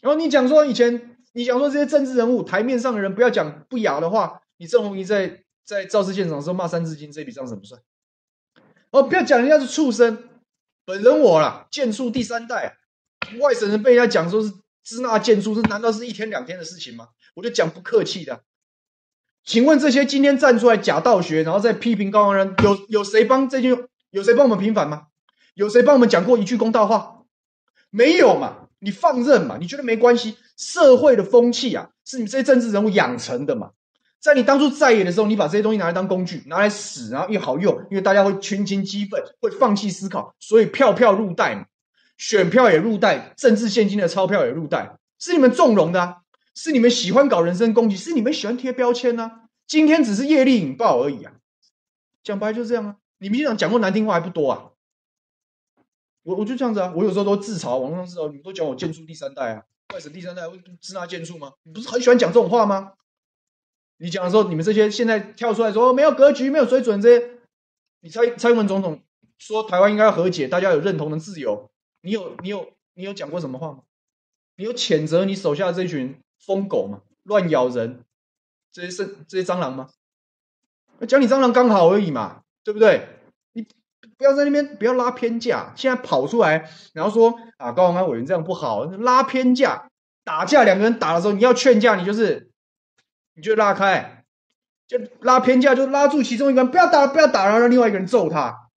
[0.01, 5.43] 然后你讲说以前，你讲说这些政治人物台面上的人不要讲不雅的话，你郑弘仪在。
[5.66, 7.82] 在造势现场的时候骂三字经，这笔账怎么算？
[8.91, 10.30] 哦，不要讲人家是畜生，
[10.86, 12.78] 本人我啦，建畜第三代，
[13.39, 14.51] 外省人被人家讲说是
[14.84, 17.09] 支那建畜，这难道是一天两天的事情吗？
[17.36, 18.43] 我就讲不客气的。
[19.43, 23.88] 请问这些今天站出来假道学，然后再批评高虹安，有有谁帮这句？
[24.09, 25.07] 有谁帮我们平反吗？
[25.53, 27.24] 有谁帮我们讲过一句公道话？
[27.89, 28.68] 没有嘛？
[28.80, 29.57] 你放任嘛？
[29.57, 30.38] 你觉得没关系？
[30.57, 33.72] 社会的风气啊，是你们这些政治人物养成的嘛？
[34.22, 41.65] 在你当初在野的时候，你把这些东西拿来当工具，拿来使，然后又好用，因为大家会群情激愤，会放弃思考，所以票票入袋嘛，
[42.17, 46.17] 选票也入袋，政治献金的钞票也入袋，是你们纵容的，
[46.53, 49.49] 是你们喜欢搞人身攻击，是你们喜欢贴标签啊。
[49.65, 51.34] 今天只是业力引爆而已啊，
[52.24, 52.97] 讲白就是这样啊。
[53.17, 54.69] 你们经常讲过难听话还不多啊？
[56.22, 59.63] 我我就这样子啊，我有时候都自嘲，网络上自嘲，你们都讲我贱畜第三代啊，
[59.95, 60.43] 外省第三代，
[60.80, 61.53] 支那贱畜吗？
[61.63, 62.91] 你不是很喜欢讲这种话吗？
[64.01, 67.29] 你讲的时候，你们这些现在跳出来说没有格局、没有水准这些，
[67.99, 68.99] 你蔡蔡英文总统
[69.37, 71.69] 说台湾应该要和解，大家有认同的自由，
[72.01, 73.81] 你有你有你有讲过什么话吗？
[74.55, 77.01] 你有谴责你手下的这群疯狗吗？
[77.21, 77.99] 乱咬人
[78.71, 79.87] 这些是这些蟑螂吗？
[81.07, 83.07] 讲你蟑螂刚好而已嘛，对不对？
[83.53, 83.61] 你
[84.17, 89.91] 不要在那边不要拉偏架，现在跑出来然后说啊高虹安委员这样不好，拉偏架
[90.23, 92.49] 打架两个人打的时候，你要劝架，你就是。
[93.34, 94.25] 你就拉开，
[94.88, 98.69] 就拉偏架，就拉住其中一个人，不要打，不要打，然后让另外一个人揍他。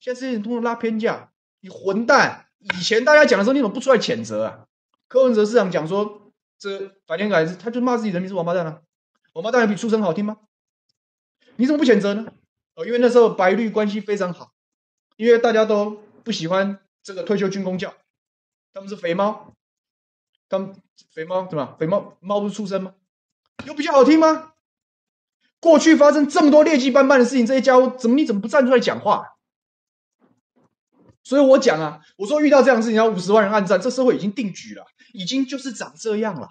[0.00, 2.46] 现在这些人通过拉偏架，你混蛋！
[2.58, 4.66] 以前大家讲的时候，你怎么不出来谴责啊？
[5.08, 8.80] 柯文哲市长讲说，这白天改，他就骂自己人民是王八蛋啊！
[9.32, 10.38] 王八蛋比畜生好听吗？
[11.56, 12.32] 你怎么不谴责呢？
[12.74, 14.52] 哦，因为那时候白绿关系非常好，
[15.16, 17.94] 因为大家都不喜欢这个退休军工教，
[18.72, 19.54] 他们是肥猫，
[20.48, 20.74] 他们
[21.12, 21.76] 肥猫对吧？
[21.78, 22.94] 肥猫猫不是畜生吗？
[23.66, 24.52] 有比较好听吗？
[25.60, 29.26] 过去发生这么多劣迹斑斑的事情，这些家伙怎么你怎么不站出来讲话？
[31.22, 36.48] 所以我讲啊，我说遇到这样的事情要五十万人按赞，这社会已经定局了，已经就是长这样了，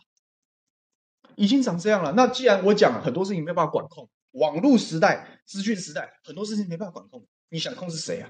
[1.36, 2.14] 已经长这样了。
[2.14, 8.30] 那既然我讲了很多事情没办法管控，网络时代、资讯时代，很多事情没办法管控，你想控制谁啊？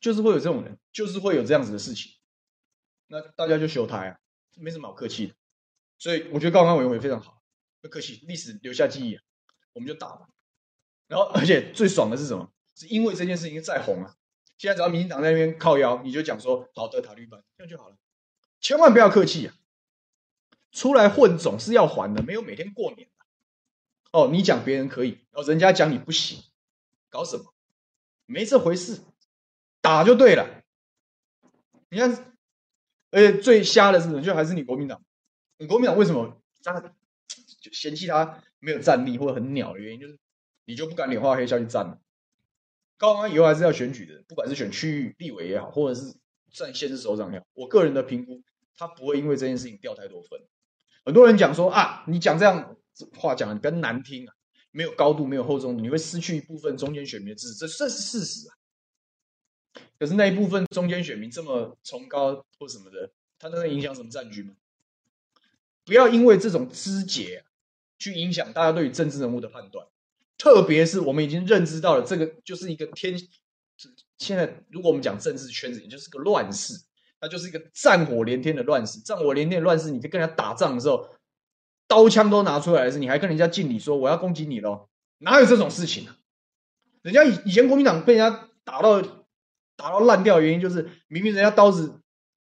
[0.00, 2.12] 就是会有这种人，就是会有这样子的事情。
[3.06, 4.18] 那大家就修台啊，
[4.58, 5.34] 没什么好客气的。
[5.98, 7.40] 所以我觉得高虹安委员会非常好。
[7.84, 9.22] 不客气，历史留下记忆啊，
[9.74, 10.26] 我们就打吧。
[11.06, 12.50] 然后，而且最爽的是什么？
[12.74, 14.16] 是因为这件事情再红啊。
[14.56, 17.96] 现在只要民进党在那边靠腰，你就讲说好的塔绿班，这样就好了。
[18.58, 19.54] 千万不要客气啊！
[20.72, 23.26] 出来混总是要还的，没有每天过年的。
[24.12, 26.42] 哦，你讲别人可以，哦，人家讲你不行，
[27.10, 27.52] 搞什么？
[28.24, 29.02] 没这回事，
[29.82, 30.62] 打就对了。
[31.90, 32.34] 你看，
[33.10, 34.22] 而且最瞎的是什么？
[34.22, 35.04] 就还是你国民党。
[35.58, 36.40] 你国民党为什么？
[37.74, 40.18] 嫌弃他没有战力或者很鸟的原因，就是
[40.64, 42.00] 你就不敢脸画黑下去战了。
[42.96, 46.14] 高安以后还是要选举的，不管是选区域立委也好，或者是
[46.52, 48.40] 站县市首长也好，我个人的评估，
[48.76, 50.40] 他不会因为这件事情掉太多分。
[51.04, 52.76] 很多人讲说啊，你讲这样
[53.18, 54.34] 话讲的比较难听啊，
[54.70, 58.54] 没有高度，没有厚重，你会失去一部分中间选民的支持，这这是事实啊。
[59.98, 64.54] 可是那一部分中间选民这么崇高或什么的，他能影响什么战局吗？
[65.84, 67.44] 不要因为这种枝节、
[68.04, 69.86] 去影响大家对于政治人物的判断，
[70.36, 73.18] 特别是我们已经认知到了这个就是一个天。
[74.18, 76.74] 现在如果我们讲政治圈子，也就是个乱世，
[77.22, 79.00] 那就是一个战火连天的乱世。
[79.00, 81.08] 战火连天的乱世，你在跟人家打仗的时候，
[81.88, 84.90] 刀枪都拿出来的时候，你还跟人家敬礼说我要攻击你喽？
[85.20, 86.18] 哪有这种事情啊？
[87.00, 89.00] 人家以以前国民党被人家打到
[89.76, 92.00] 打到烂掉的原因，就是明明人家刀子。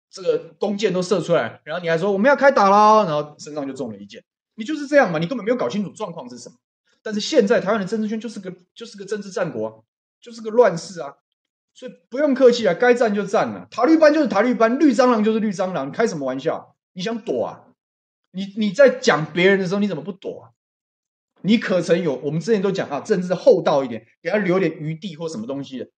[0.09, 4.23] 这个弓箭都射出来，然后你还说我们要开打了，然后身上就中了一箭，
[4.55, 5.19] 你就是这样嘛？
[5.19, 6.55] 你根本没有搞清楚状况是什么。
[7.01, 9.83] 但是现在台湾的政治圈就是个就是个政治战国，
[10.21, 11.15] 就是个乱世啊，
[11.73, 13.67] 所以不用客气啊，该战就战了。
[13.69, 16.75] 塔绿班就是塔绿班，绿蟑螂就是绿蟑螂，开什么玩笑？
[16.93, 17.65] 你想躲啊？
[18.31, 20.49] 你你在讲别人的时候，你怎么不躲啊？
[21.41, 22.15] 你可曾有？
[22.15, 25.89] 我们之前都讲啊，政治厚道一点，给他留点余地或什么东西的。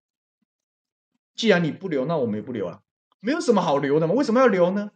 [1.34, 2.80] 既然你不留，那我们也不留了。
[3.20, 4.14] 没有什么好留的嘛？
[4.14, 4.92] 为什么要留呢？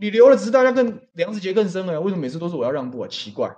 [0.00, 2.00] 你留了，只是大家更梁子结更深了。
[2.00, 3.08] 为什么每次都是我要让步啊？
[3.08, 3.54] 奇怪，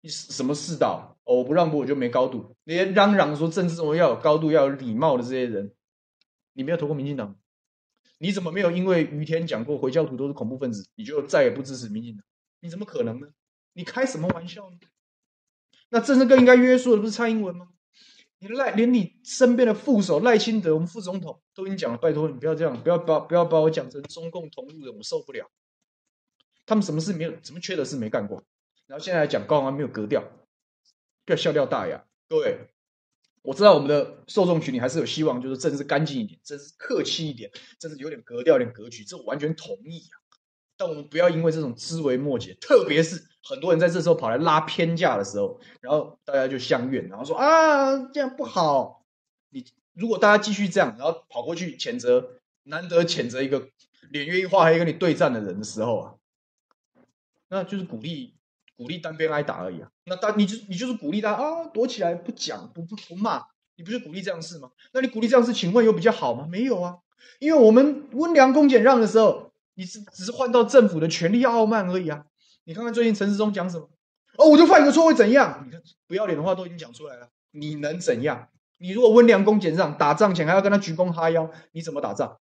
[0.00, 1.16] 你什么世道？
[1.22, 2.56] 我不让步我就没高度。
[2.64, 5.72] 那些嚷嚷说政治中要有高度、要有礼貌的这些人，
[6.54, 7.36] 你没有投过民进党？
[8.18, 12.24] 你怎么没有因为于天讲过回教徒都是恐怖分子，你就再也不支持民进党？
[12.58, 13.28] 你怎么可能呢？
[13.74, 14.76] 你开什么玩笑呢？
[15.90, 17.68] 那政治更应该约束的不是蔡英文吗？
[18.40, 25.48] 你赖连你身边的副手赖清德，我们副总统都已经讲了，拜托你不要这样，不要把不要把我讲成中共同路人，我受不了。
[26.66, 28.42] 他们什么事没有，什么缺德事没干过，
[28.86, 30.22] 然后现在来讲高虹安没有格调，
[31.24, 32.04] 不要笑掉大牙。
[32.28, 32.68] 各位，
[33.42, 40.18] 我知道我们的受众群里还是有希望，就是政治干净一点，政治客气一点，政治有点格调、有点格局，这我完全同意啊。
[40.76, 43.24] 但我们不要因为这种枝微末节，特别是。
[43.48, 49.06] 很多人在这时候跑来拉偏架的时候，然后大家就相怨，然后说啊，这样不好。
[49.50, 53.68] 你如果大家继续这样，然后跑过去谴责，难得谴责一个
[54.10, 56.14] 脸愿意画黑跟你对战的人的时候啊，
[57.48, 58.34] 那就是鼓励
[58.76, 59.88] 鼓励单边挨打而已啊。
[60.04, 63.42] 那大你就你就是鼓励他啊，躲起来不讲不不不骂，
[63.76, 64.70] 你不是鼓励这样事吗？
[64.92, 66.46] 那你鼓励这样事，请问有比较好吗？
[66.50, 66.96] 没有啊，
[67.38, 72.24] 因为我们温良恭俭让的时候，你是只是换到政府的权力傲慢而已啊。
[72.64, 73.88] 你看看最近陈世忠讲什么？
[74.38, 75.62] 哦，我就犯一个错会怎样？
[75.64, 78.48] 你看不要脸的话都已经讲出来了，你能怎样？
[78.78, 82.38] 你如果温良恭俭让，打仗前还要跟他鞠躬哈腰，你怎么打仗？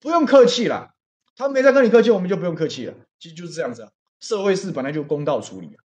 [0.00, 0.94] 不用客气啦，
[1.36, 2.94] 他没在跟你客气，我们就不用客气了。
[3.20, 3.90] 其实就是这样子啊，
[4.22, 5.84] 社会事本来就公道处理啊，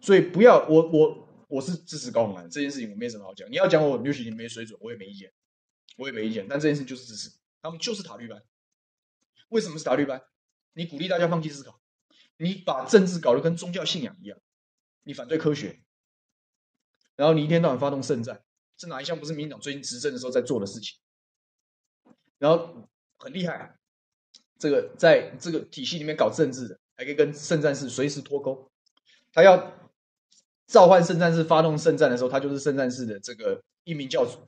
[0.00, 3.48] 所以不要我我我是支持高虹安这件事情，我没什么好讲。
[3.48, 5.30] 你要讲我刘雪琴没水准，我也没意见，
[5.98, 6.48] 我也没意见。
[6.48, 7.30] 但这件事就是支持，
[7.60, 8.42] 他们就是塔利班。
[9.50, 10.20] 为什么是塔利班？
[10.72, 11.78] 你鼓励大家放弃思考。
[12.38, 14.38] 你把政治搞得跟宗教信仰一样，
[15.02, 15.82] 你反对科学，
[17.14, 18.42] 然后你一天到晚发动圣战，
[18.78, 20.98] 这哪一项不是民进党最近执政的时候在做的事情？
[22.38, 22.88] 然后
[23.18, 23.78] 很厉害，
[24.58, 28.70] 这个在这个体系里面搞政治的，还可以跟圣战士随时脱钩。
[29.32, 29.72] 他要
[30.66, 34.46] 召唤圣战士发动圣战的时候，他就是圣战士的这个一名教主。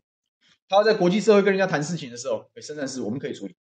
[0.69, 3.57] 他要在国际社会跟人家谈事情的时候，哎，圣战士我们可以处理，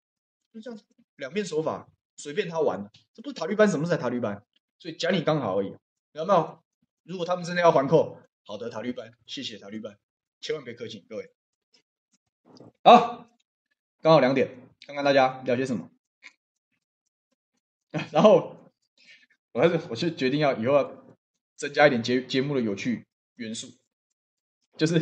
[0.52, 0.84] 就这样子，
[1.16, 1.88] 两面手法。
[2.18, 4.44] 随便他玩，这不是塔利班，什么是塔利班？
[4.78, 5.74] 所以讲你刚好而已，
[6.12, 6.62] 有没有？
[7.04, 9.98] 如果他们真的要还扣，好的，塔利班，谢谢塔利班，
[10.38, 11.32] 千万别客气，各位。
[12.84, 13.26] 好，
[14.02, 14.54] 刚好两点，
[14.86, 15.90] 看看大家聊些什么。
[18.12, 18.56] 然后
[19.52, 21.04] 我还是，我是决定要以后要
[21.56, 23.68] 增加一点节节目的有趣元素，
[24.78, 24.98] 就是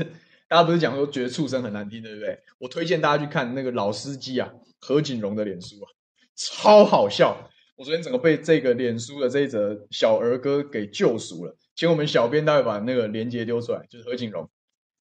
[0.48, 2.38] 大家不是讲说觉得畜生很难听，对不对？
[2.58, 5.86] 我推荐大家去看那个老司机啊，何锦荣的脸书啊。
[6.34, 7.50] 超好笑！
[7.76, 11.56] 我昨天整个被这个脸书的这一则小儿歌给救赎了。
[11.74, 14.50] 请我们小编待会把那个链接丢出来，就是何锦荣，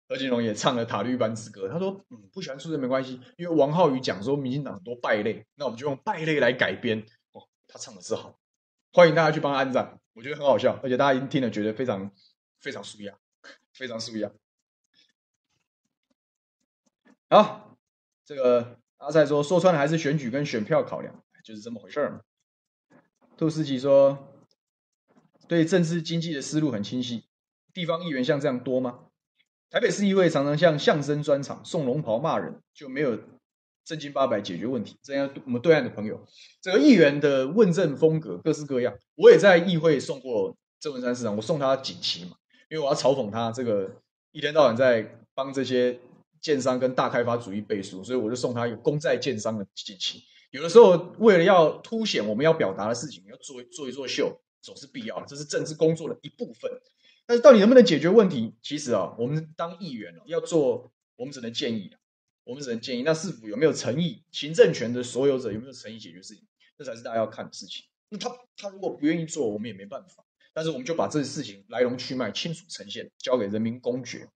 [0.07, 1.67] 何锦荣也唱了《塔绿班之歌》。
[1.69, 6.99] 他说：“嗯，不喜欢出生没关系，因为王浩宇讲说民进党很多败类，那我们就用败类来改编。”
[7.33, 8.38] 哦，他唱的是好，
[8.91, 12.11] 欢迎大家去帮他按赞，我觉得很好笑，而且大家一定听了觉得非常
[12.59, 13.17] 非常舒压，
[13.73, 14.31] 非常舒压。
[17.29, 17.77] 好，
[18.25, 21.23] 这个阿塞说说穿了还是选举跟选票考量。
[21.41, 22.21] 就是这么回事儿嘛。
[23.37, 24.27] 兔斯奇说
[25.47, 27.23] ：“对政治经济的思路很清晰。
[27.73, 29.05] 地方议员像这样多吗？
[29.69, 33.17] 台北市议会常常像相声专场，送龙袍骂人，就没有
[33.89, 34.95] 正经八百解决问题。
[35.01, 36.23] 这样，我们对岸的朋友，
[36.61, 38.95] 这个议员的问政风格各式各样。
[39.15, 42.33] 我也在议会送过郑文山市长，我送他锦旗嘛，
[42.69, 43.89] 因为我要嘲讽他这个
[44.31, 45.99] 一天到晚在帮这些
[46.39, 50.21] 建商跟大开发主义背书，所以我就送他一个公债建商的锦旗。”
[50.53, 56.71] 有的时候，为了要凸显我们要表达的事情，要做做一做秀，总是必要的，这是政治工作的一部分。
[57.25, 58.53] 但是，到底能不能解决问题？
[58.61, 61.91] 其实啊，我们当议员要做，我们只能建议，
[62.49, 63.03] 我们只能建议。
[63.03, 64.23] 那市府有没有诚意？
[64.31, 66.43] 行政权的所有者有没有诚意解决事情？
[66.75, 67.85] 这才是大家要看的事情。
[68.09, 70.25] 那他他如果不愿意做，我们也没办法。
[70.51, 74.27] 但是我们就把这个事情来龙去脉清楚呈现，交给人民公决。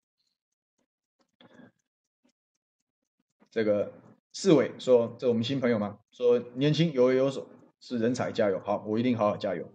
[3.50, 3.92] 这个
[4.32, 5.98] 市委说：“这我们新朋友吗？
[6.12, 7.50] 说年轻有为有所
[7.80, 8.60] 是人才，加油！
[8.60, 9.74] 好，我一定好好加油。”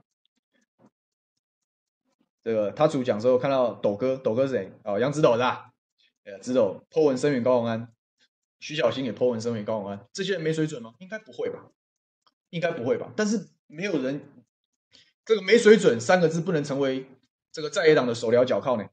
[2.45, 4.73] 这个他主讲时候看到斗哥，斗哥是谁？
[4.85, 5.73] 哦，杨紫斗是吧？
[6.23, 7.93] 呃，紫斗 po 文声援高宏安，
[8.61, 10.95] 徐小新也 po 文声援高虹安，这些人没水准吗？
[10.99, 11.71] 应该不会吧？
[12.51, 13.13] 应该不会吧？
[13.17, 14.21] 但是没有人，
[15.25, 17.07] 这个没水准三个字不能成为
[17.53, 18.89] 这个在野党的手镣脚铐呢，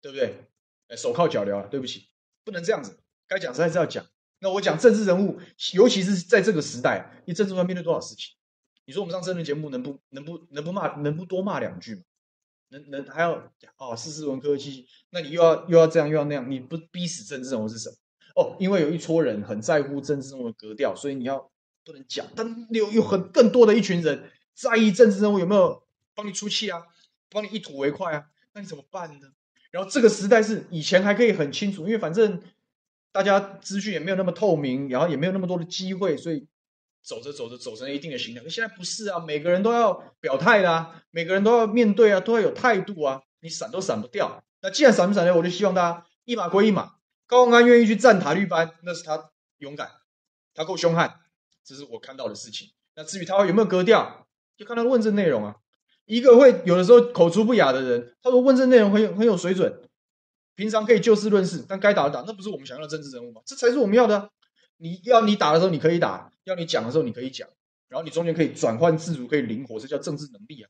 [0.00, 0.44] 对不对？
[0.88, 2.08] 哎手铐脚镣啊，对不起，
[2.44, 4.06] 不能这样子，该讲实在是要讲。
[4.40, 5.40] 那我讲政治人物，
[5.74, 8.34] 尤其是在这个时代，你政治上面对多少事情？
[8.84, 12.02] 你说我们上政治节目能不能不能不骂能不多骂两句吗？
[12.70, 17.96] 能能还要哦，斯斯文科技，那你又要又要这样又要那样，你不逼死政治人物是什么？
[18.34, 21.50] 哦，因为有一撮人很在乎政治人物的格调，所以你要
[21.84, 22.26] 不能讲。
[22.34, 25.82] 但有有很更多的一群人在意政治人物有没有
[26.14, 26.82] 帮你出气啊，
[27.30, 28.24] 帮你一吐为快啊，
[28.54, 29.28] 那你怎么办呢？
[29.70, 32.40] 然后这个时代是以前还可以很清楚，因为反正
[33.10, 36.46] 大家资讯也没有那么透明，然后也没有那么多的机会，所以。
[37.04, 44.44] 走着走着走成一定的形象，可现在不是啊，每个人都要表态的啊，每个人都要面对啊，都要有态度啊，你闪都闪不掉。
[44.60, 46.92] 那既然闪不闪掉，我就希望大家一码归一码。
[47.32, 49.90] 高虹安愿意去站塔绿班，那是他勇敢，
[50.52, 51.18] 他够凶悍，
[51.64, 52.68] 这是我看到的事情。
[52.94, 55.56] 那至于他有没有格调，就看他问政内容啊。
[56.04, 59.80] 一个会有的时候口出不雅的人，他说问政内容很有很有水准，
[60.56, 63.40] 平常可以就事论事，但该打的打，那不是我们想要的政治人物吗？
[63.46, 64.30] 这才是我们要的。
[64.76, 67.48] 你要你打的时候你可以打，要你讲的时候你可以讲，
[67.88, 70.68] 然后你中间可以转换自如，可以灵活，这叫政治能力啊。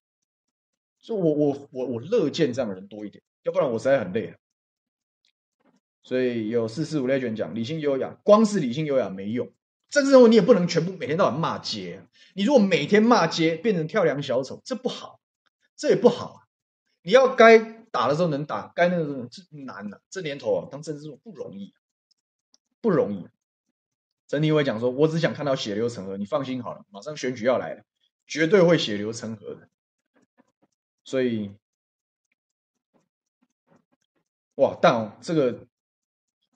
[1.01, 4.37] 所以我我我我乐见这样的人多一点，要不然我实在很累啊。
[6.03, 9.53] 所以有四四五类卷讲理性优雅，光是理性优雅没用，
[9.89, 12.03] 政治人物你也不能全部每天到晚骂街。
[12.35, 15.21] 你如果每天骂街，变成跳梁小丑，这不好，
[15.77, 16.39] 这也不好啊。
[17.03, 20.01] 你要该打的时候能打，该那个时候这难了啊。
[20.11, 21.75] 这年头啊，当政治人物不容易，
[22.81, 23.29] 不容易。
[24.29, 27.83] 陈立伟讲说：“我只想看到血流成河，你放心好了，马上选举要来了，
[28.27, 29.69] 绝对会血流成河的。”
[31.05, 31.51] 所以，
[34.55, 34.79] 哇！
[34.81, 35.67] 但哦，这个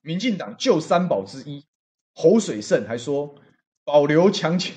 [0.06, 1.66] 民进党旧三宝之一
[2.14, 3.34] 侯水胜还说
[3.82, 4.72] 保留强强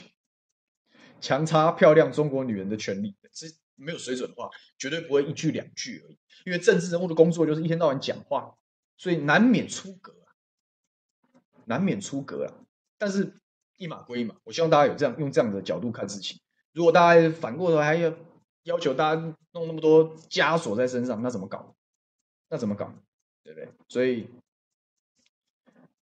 [1.21, 4.49] 强插漂亮中国女人的权利，这没有水准的话，
[4.79, 6.17] 绝对不会一句两句而已。
[6.45, 8.57] 因为政治人物的工作就是一天到晚讲话，
[8.97, 10.33] 所以难免出格啊，
[11.65, 12.65] 难免出格啊。
[12.97, 13.39] 但是，
[13.77, 14.35] 一码归一码。
[14.45, 16.41] 我希望大家有这样用这样的角度看事情。
[16.73, 18.11] 如果大家反过头还要
[18.63, 19.21] 要求大家
[19.51, 21.75] 弄那么多枷锁在身上，那怎么搞？
[22.49, 22.91] 那怎么搞？
[23.43, 23.69] 对不对？
[23.87, 24.27] 所以，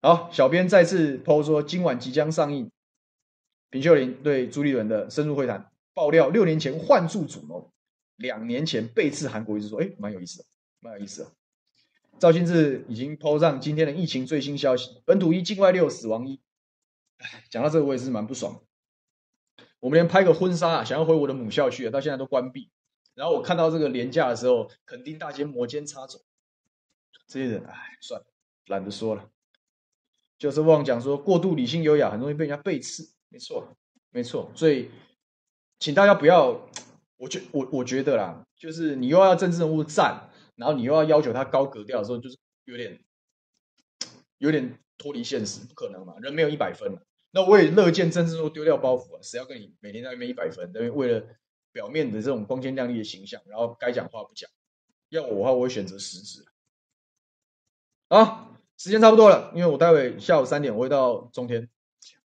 [0.06, 2.70] 好，小编再次 po 说，今晚即将上映
[3.70, 5.72] 平秀玲对朱立伦的深入会谈。
[5.93, 7.72] 爆料六年前换住主谋，
[8.18, 10.45] 两年前背刺韩国一直，说，哎，蛮有意思的，
[10.82, 11.32] 蛮有意思的。
[12.20, 16.41] 赵新志已经 po 上今天的疫情最新消息：本土一，境外六，死亡一。
[17.49, 18.62] 讲到这个，我也是蛮不爽。
[19.80, 22.70] 我们连拍个婚纱啊，想要回我的母校去，到现在都关闭。
[23.14, 26.20] 然后我看到这个连假的时候，肯定大街摩肩擦踵，
[27.26, 28.28] 这些人，哎，算了，
[28.66, 29.30] 懒得说了。
[30.38, 33.13] 就是忘讲说，过度理性优雅，很容易被人家背刺。
[33.29, 33.67] 没错，
[34.11, 34.51] 没错。
[34.55, 34.89] 所以，
[35.79, 36.69] 请大家不要，
[37.17, 42.99] 我觉我我觉得啦，就是你又要政治人物站，然后你又要要求他高格调的时候，就是有点，
[44.38, 46.97] 有点脱离现实，不可能嘛，人没有一百分。
[47.31, 50.71] 那我也乐见政治人物丢掉包袱啊，谁要跟你每天在那边一百分？
[50.75, 51.25] 因为为了
[51.71, 54.47] 表面的这种光鲜亮丽的形象，然后该讲话不讲。
[55.09, 56.45] 要我的话，我会选择实质。
[58.09, 58.53] 好，
[58.84, 61.69] 时间差不多了，因为我待会下午三点我会到中天，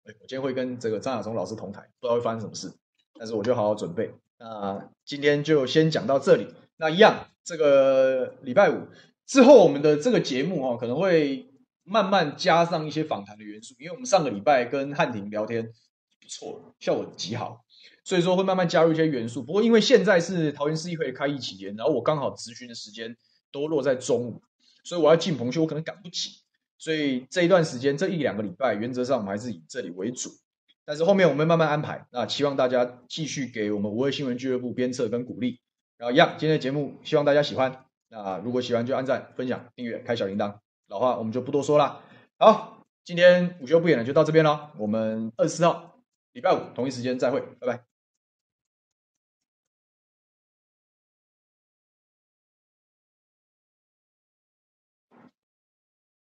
[0.05, 2.73] 我今天会跟这个张亚中老师同台，不知道会发生什么事，
[3.17, 4.13] 但是我就好好准备。
[4.39, 6.49] 那今天就先讲到这里。
[6.77, 8.89] 那一样，这个礼拜五
[9.25, 11.47] 之后，我们的这个节目哈可能会。
[11.91, 15.65] 慢慢加上一些访谈的元素，因为我们上个礼拜跟汉庭聊天
[16.21, 17.65] 不错，效果极好，
[18.05, 19.43] 所以说会慢慢加入一些元素。
[19.43, 23.17] 不过因为现在是桃园市议会开议期间，然后我刚好咨询的时间
[23.51, 24.43] 都落在中午，
[24.85, 26.43] 所以我要进棚去，我可能赶不及。
[26.79, 30.31] 所以这一段时间，这一两个礼拜，原则上我们还是以这里为主。
[30.85, 35.61] 但是后面我们慢慢安排，那期望大家继续给我们无畏新闻俱乐部鞭策跟鼓励。
[35.99, 37.85] 然后一样，今天的节目希望大家喜欢。
[38.09, 40.55] 那如果喜欢就按赞、分享、订阅、开小铃铛。
[40.87, 42.01] 老话我们就不多说了。
[42.39, 44.73] 好，今天午休不演了，就到这边了。
[44.79, 46.01] 我们二十四号
[46.33, 47.98] 礼拜五同一时间再会，拜拜。